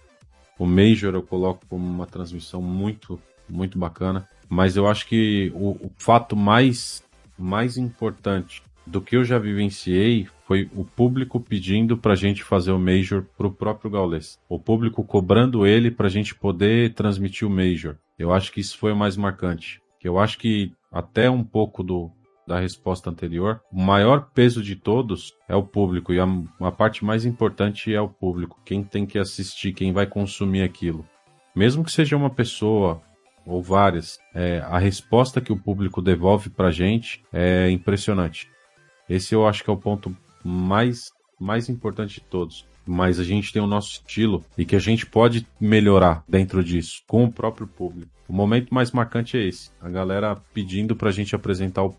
[0.59, 4.29] O Major eu coloco como uma transmissão muito, muito bacana.
[4.49, 7.03] Mas eu acho que o, o fato mais,
[7.39, 12.73] mais importante do que eu já vivenciei foi o público pedindo para a gente fazer
[12.73, 14.39] o Major para o próprio Gaules.
[14.51, 17.97] O público cobrando ele para a gente poder transmitir o Major.
[18.19, 19.81] Eu acho que isso foi o mais marcante.
[20.05, 22.11] Eu acho que até um pouco do,
[22.47, 26.27] da resposta anterior, o maior peso de todos é o público e a,
[26.61, 28.61] a parte mais importante é o público.
[28.63, 31.07] Quem tem que assistir, quem vai consumir aquilo.
[31.57, 33.01] Mesmo que seja uma pessoa
[33.47, 38.53] ou várias, é, a resposta que o público devolve para a gente é impressionante.
[39.09, 40.15] Esse eu acho que é o ponto
[40.45, 42.67] mais, mais importante de todos.
[42.85, 47.03] Mas a gente tem o nosso estilo e que a gente pode melhorar dentro disso,
[47.07, 48.11] com o próprio público.
[48.29, 49.71] O momento mais marcante é esse.
[49.81, 51.95] A galera pedindo pra gente apresentar o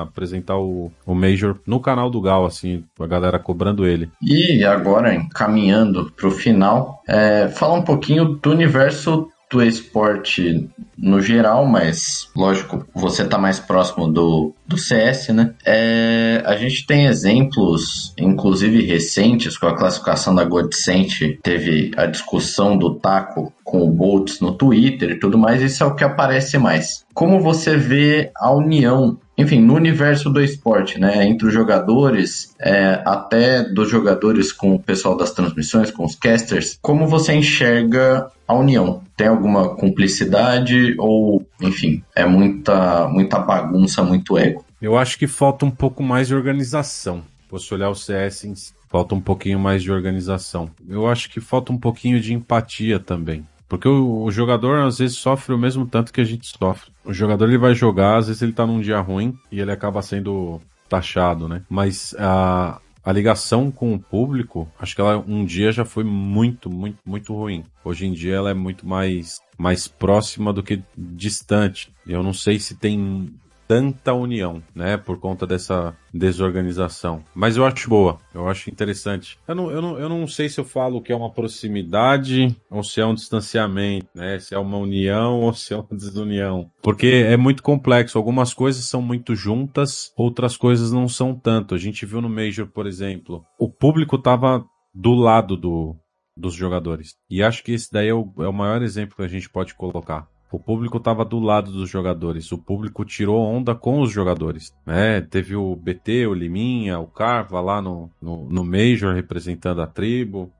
[0.00, 4.10] apresentar o, o Major no canal do Gal, assim, a galera cobrando ele.
[4.22, 11.66] E agora, encaminhando pro final, é, fala um pouquinho do universo do esporte no geral,
[11.66, 15.54] mas lógico, você está mais próximo do, do CS, né?
[15.64, 22.76] É, a gente tem exemplos, inclusive recentes, com a classificação da Godsent, teve a discussão
[22.76, 26.56] do taco com o Boltz no Twitter e tudo mais, isso é o que aparece
[26.56, 27.04] mais.
[27.12, 33.02] Como você vê a união enfim, no universo do esporte, né, entre os jogadores, é,
[33.04, 38.54] até dos jogadores com o pessoal das transmissões, com os casters, como você enxerga a
[38.54, 39.02] união?
[39.16, 44.64] Tem alguma cumplicidade ou, enfim, é muita, muita bagunça, muito ego?
[44.80, 47.22] Eu acho que falta um pouco mais de organização.
[47.48, 50.70] Posso olhar o CS em si, falta um pouquinho mais de organização.
[50.88, 53.46] Eu acho que falta um pouquinho de empatia também.
[53.68, 56.90] Porque o, o, jogador às vezes sofre o mesmo tanto que a gente sofre.
[57.04, 60.02] O jogador ele vai jogar, às vezes ele tá num dia ruim e ele acaba
[60.02, 61.62] sendo taxado, né?
[61.68, 66.70] Mas a, a ligação com o público, acho que ela um dia já foi muito,
[66.70, 67.64] muito, muito ruim.
[67.84, 71.92] Hoje em dia ela é muito mais, mais próxima do que distante.
[72.06, 73.32] Eu não sei se tem
[73.66, 74.96] tanta união, né?
[74.96, 77.24] Por conta dessa desorganização.
[77.34, 79.38] Mas eu acho boa, eu acho interessante.
[79.46, 82.82] Eu não, eu não, eu não sei se eu falo que é uma proximidade ou
[82.82, 84.38] se é um distanciamento, né?
[84.38, 86.70] Se é uma união ou se é uma desunião.
[86.82, 88.18] Porque é muito complexo.
[88.18, 91.74] Algumas coisas são muito juntas, outras coisas não são tanto.
[91.74, 95.94] A gente viu no Major, por exemplo, o público tava do lado do,
[96.36, 97.16] dos jogadores.
[97.30, 99.74] E acho que esse daí é o, é o maior exemplo que a gente pode
[99.74, 100.28] colocar.
[100.50, 102.52] O público estava do lado dos jogadores.
[102.52, 104.72] O público tirou onda com os jogadores.
[104.84, 105.20] Né?
[105.20, 110.52] Teve o BT, o Liminha, o Carva lá no, no, no Major representando a tribo.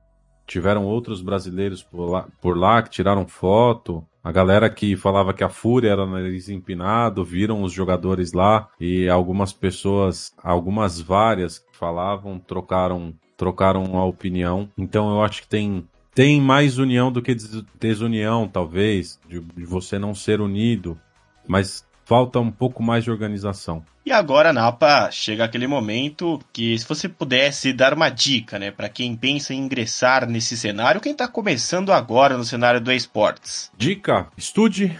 [0.45, 4.05] Tiveram outros brasileiros por lá, por lá que tiraram foto.
[4.23, 9.07] A galera que falava que a Fúria era nariz empinado, viram os jogadores lá e
[9.07, 14.67] algumas pessoas, algumas várias que falavam, trocaram trocaram a opinião.
[14.77, 17.37] Então eu acho que tem tem mais união do que
[17.79, 20.99] desunião, talvez, de, de você não ser unido,
[21.47, 23.85] mas falta um pouco mais de organização.
[24.03, 28.89] E agora, Napa, chega aquele momento que se você pudesse dar uma dica, né, para
[28.89, 33.69] quem pensa em ingressar nesse cenário, quem está começando agora no cenário do esportes.
[33.77, 34.97] Dica: estude,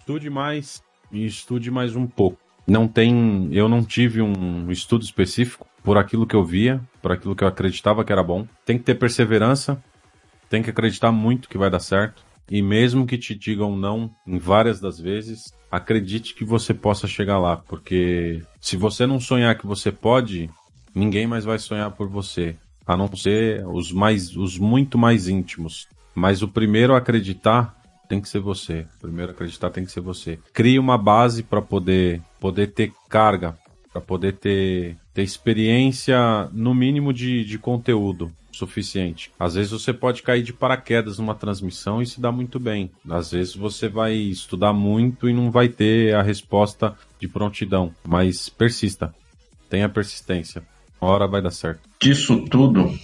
[0.00, 0.82] estude mais
[1.12, 2.38] e estude mais um pouco.
[2.66, 7.36] Não tem, eu não tive um estudo específico por aquilo que eu via, por aquilo
[7.36, 8.44] que eu acreditava que era bom.
[8.64, 9.80] Tem que ter perseverança,
[10.50, 12.24] tem que acreditar muito que vai dar certo.
[12.50, 17.38] E mesmo que te digam não em várias das vezes, acredite que você possa chegar
[17.38, 20.50] lá, porque se você não sonhar que você pode,
[20.92, 25.86] ninguém mais vai sonhar por você, a não ser os mais os muito mais íntimos.
[26.16, 27.76] Mas o primeiro a acreditar
[28.08, 28.86] tem que ser você.
[28.98, 30.36] O primeiro a acreditar tem que ser você.
[30.52, 33.56] Crie uma base para poder poder ter carga,
[33.92, 39.30] para poder ter ter experiência no mínimo de, de conteúdo suficiente.
[39.40, 42.90] Às vezes você pode cair de paraquedas numa transmissão e se dar muito bem.
[43.08, 47.94] Às vezes você vai estudar muito e não vai ter a resposta de prontidão.
[48.06, 49.14] Mas persista.
[49.70, 50.62] Tenha persistência.
[51.00, 51.80] Uma hora vai dar certo.
[51.98, 52.94] Disso tudo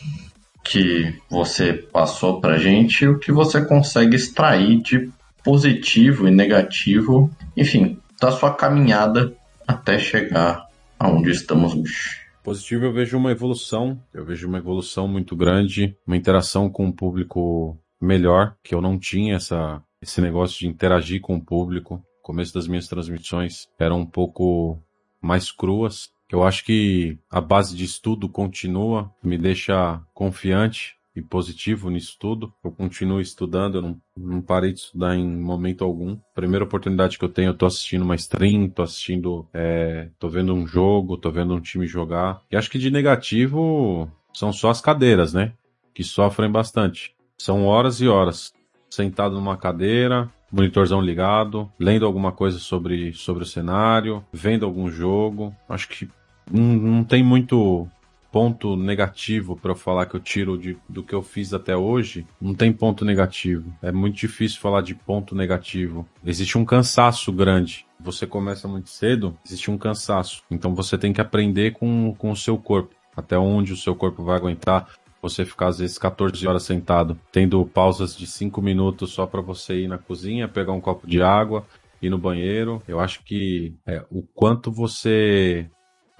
[0.62, 5.10] que você passou pra gente, o que você consegue extrair de
[5.42, 9.32] positivo e negativo, enfim, da sua caminhada
[9.66, 10.70] até chegar
[11.02, 12.22] aonde estamos hoje.
[12.44, 16.92] Positivo, eu vejo uma evolução, eu vejo uma evolução muito grande, uma interação com o
[16.92, 21.94] público melhor, que eu não tinha essa, esse negócio de interagir com o público.
[21.94, 24.78] No começo das minhas transmissões eram um pouco
[25.20, 26.10] mais cruas.
[26.30, 32.52] Eu acho que a base de estudo continua, me deixa confiante e positivo nisso tudo.
[32.64, 36.16] Eu continuo estudando, eu não, não parei de estudar em momento algum.
[36.34, 40.54] Primeira oportunidade que eu tenho, eu tô assistindo uma stream, tô assistindo, é, tô vendo
[40.54, 42.42] um jogo, tô vendo um time jogar.
[42.50, 45.52] E acho que de negativo são só as cadeiras, né?
[45.94, 47.14] Que sofrem bastante.
[47.38, 48.52] São horas e horas
[48.88, 55.54] sentado numa cadeira, monitorzão ligado, lendo alguma coisa sobre, sobre o cenário, vendo algum jogo.
[55.68, 56.08] Acho que
[56.50, 57.88] não, não tem muito
[58.32, 62.54] ponto negativo para falar que eu tiro de, do que eu fiz até hoje, não
[62.54, 63.70] tem ponto negativo.
[63.82, 66.08] É muito difícil falar de ponto negativo.
[66.24, 67.84] Existe um cansaço grande.
[68.00, 70.42] Você começa muito cedo, existe um cansaço.
[70.50, 72.94] Então você tem que aprender com, com o seu corpo.
[73.14, 74.88] Até onde o seu corpo vai aguentar
[75.20, 79.82] você ficar às vezes 14 horas sentado, tendo pausas de 5 minutos só para você
[79.82, 81.64] ir na cozinha, pegar um copo de água,
[82.00, 82.82] ir no banheiro.
[82.88, 85.70] Eu acho que é, o quanto você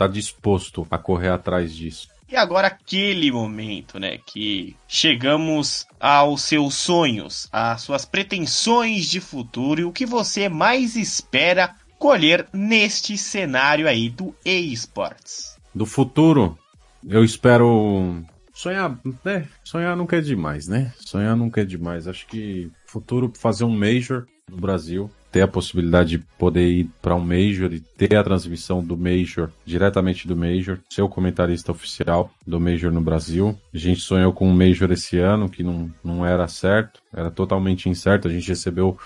[0.03, 2.09] está disposto a correr atrás disso.
[2.28, 9.80] E agora aquele momento, né, que chegamos aos seus sonhos, às suas pretensões de futuro
[9.80, 15.59] e o que você mais espera colher neste cenário aí do eSports.
[15.74, 16.59] Do futuro,
[17.07, 18.22] eu espero
[18.55, 19.46] sonhar, né?
[19.62, 20.92] Sonhar nunca é demais, né?
[20.98, 22.09] Sonhar nunca é demais.
[22.09, 27.16] Acho que futuro fazer um major no Brasil, ter a possibilidade de poder ir para
[27.16, 32.30] um Major e ter a transmissão do Major diretamente do Major, ser o comentarista oficial
[32.46, 33.58] do Major no Brasil.
[33.72, 37.88] A gente sonhou com um Major esse ano que não, não era certo, era totalmente
[37.88, 38.28] incerto.
[38.28, 38.98] A gente recebeu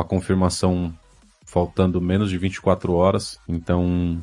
[0.00, 0.94] a confirmação
[1.44, 4.20] faltando menos de 24 horas, então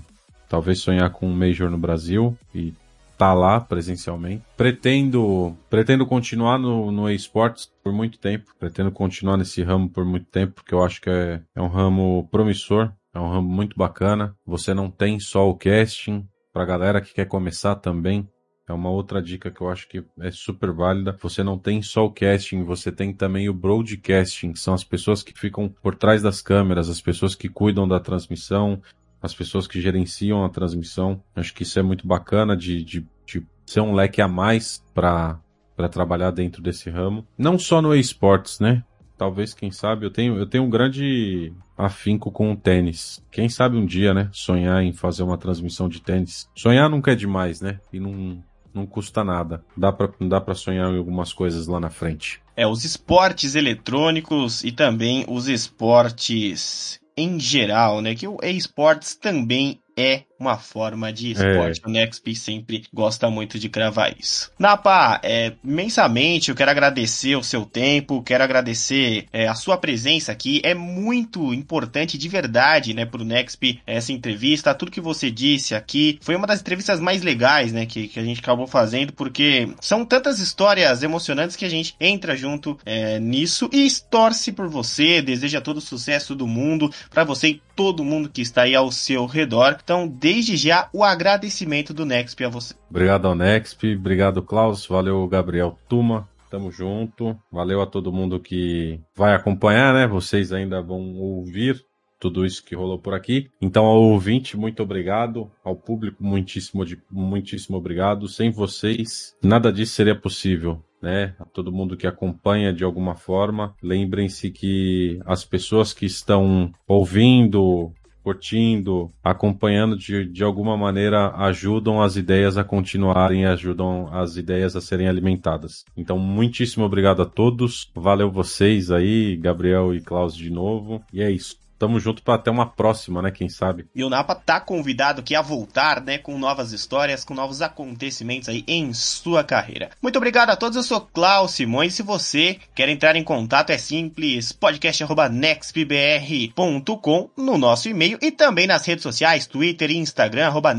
[0.47, 2.74] talvez sonhar com um Major no Brasil e
[3.20, 4.45] tá lá presencialmente.
[4.55, 8.55] Pretendo, pretendo continuar no, no esportes por muito tempo.
[8.57, 12.30] Pretendo continuar nesse ramo por muito tempo, porque eu acho que é, é um ramo
[12.32, 12.93] promissor.
[13.13, 14.34] É um ramo muito bacana.
[14.45, 16.26] Você não tem só o casting.
[16.53, 18.28] Pra galera que quer começar também,
[18.67, 21.17] é uma outra dica que eu acho que é super válida.
[21.22, 25.38] Você não tem só o casting, você tem também o broadcasting, são as pessoas que
[25.38, 28.82] ficam por trás das câmeras, as pessoas que cuidam da transmissão,
[29.22, 31.22] as pessoas que gerenciam a transmissão.
[31.36, 35.39] Acho que isso é muito bacana de, de, de ser um leque a mais para
[35.76, 37.26] para trabalhar dentro desse ramo.
[37.38, 38.84] Não só no esportes, né?
[39.20, 43.22] talvez, quem sabe, eu tenho, eu tenho um grande afinco com o tênis.
[43.30, 46.49] Quem sabe um dia, né, sonhar em fazer uma transmissão de tênis.
[46.55, 47.80] Sonhar nunca é demais, né?
[47.91, 48.41] E não,
[48.74, 49.63] não custa nada.
[49.76, 52.41] Dá pra, dá sonhar em algumas coisas lá na frente.
[52.55, 58.15] É, os esportes eletrônicos e também os esportes em geral, né?
[58.15, 61.82] Que o esportes também é uma forma de esporte.
[61.84, 61.88] É.
[61.88, 64.50] O Nexp sempre gosta muito de cravar isso.
[64.58, 70.32] Napa, é, imensamente eu quero agradecer o seu tempo, quero agradecer é, a sua presença
[70.32, 70.62] aqui.
[70.64, 74.74] É muito importante de verdade, né, pro Nexp essa entrevista.
[74.74, 78.24] Tudo que você disse aqui foi uma das entrevistas mais legais, né, que, que a
[78.24, 83.70] gente acabou fazendo, porque são tantas histórias emocionantes que a gente entra junto é, nisso
[83.74, 88.30] e torce por você, deseja todo o sucesso do mundo para você e todo mundo
[88.30, 89.78] que está aí ao seu redor.
[89.90, 92.76] Então, desde já, o agradecimento do Nexp a você.
[92.88, 96.30] Obrigado ao Nexp, obrigado Klaus, valeu Gabriel Tuma.
[96.48, 97.36] Tamo junto.
[97.52, 100.06] Valeu a todo mundo que vai acompanhar, né?
[100.06, 101.84] Vocês ainda vão ouvir
[102.20, 103.50] tudo isso que rolou por aqui.
[103.60, 105.50] Então, ao ouvinte, muito obrigado.
[105.64, 108.28] Ao público, muitíssimo, muitíssimo obrigado.
[108.28, 110.84] Sem vocês, nada disso seria possível.
[111.02, 116.74] Né, a todo mundo que acompanha de alguma forma, lembrem-se que as pessoas que estão
[116.86, 117.94] ouvindo,
[118.30, 124.82] curtindo, acompanhando de, de alguma maneira ajudam as ideias a continuarem, ajudam as ideias a
[124.82, 125.84] serem alimentadas.
[125.98, 127.90] Então, muitíssimo obrigado a todos.
[127.96, 131.02] Valeu vocês aí, Gabriel e Klaus de novo.
[131.12, 133.32] E é isso tamo junto para até uma próxima, né?
[133.32, 133.88] Quem sabe.
[133.96, 136.18] E o Napa tá convidado aqui a voltar, né?
[136.18, 139.90] Com novas histórias, com novos acontecimentos aí em sua carreira.
[140.02, 141.94] Muito obrigado a todos, eu sou Klaus Simões.
[141.94, 148.86] Se você quer entrar em contato, é simples, podcast.nextpbr.com no nosso e-mail e também nas
[148.86, 150.76] redes sociais, Twitter e Instagram, arroba.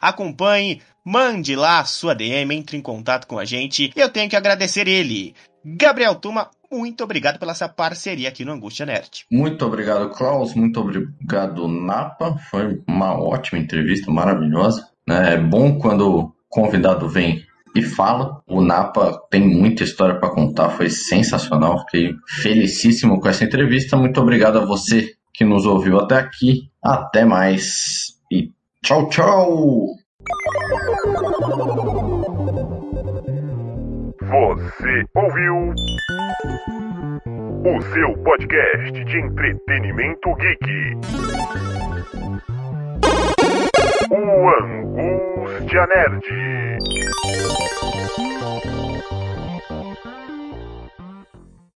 [0.00, 3.92] Acompanhe, mande lá a sua DM, entre em contato com a gente.
[3.96, 5.34] Eu tenho que agradecer ele,
[5.64, 9.24] Gabriel Tuma, muito obrigado pela essa parceria aqui no Angústia Nerd.
[9.30, 10.54] Muito obrigado, Klaus.
[10.54, 12.36] Muito obrigado, Napa.
[12.50, 14.88] Foi uma ótima entrevista, maravilhosa.
[15.06, 15.34] Né?
[15.34, 17.44] É bom quando o convidado vem
[17.74, 18.40] e fala.
[18.46, 21.80] O Napa tem muita história para contar, foi sensacional.
[21.80, 23.96] Fiquei felicíssimo com essa entrevista.
[23.96, 26.70] Muito obrigado a você que nos ouviu até aqui.
[26.82, 28.50] Até mais e
[28.82, 29.96] tchau, tchau!
[34.36, 35.72] Você ouviu
[37.64, 40.92] o seu podcast de entretenimento geek.
[44.10, 46.26] O Angústia Nerd.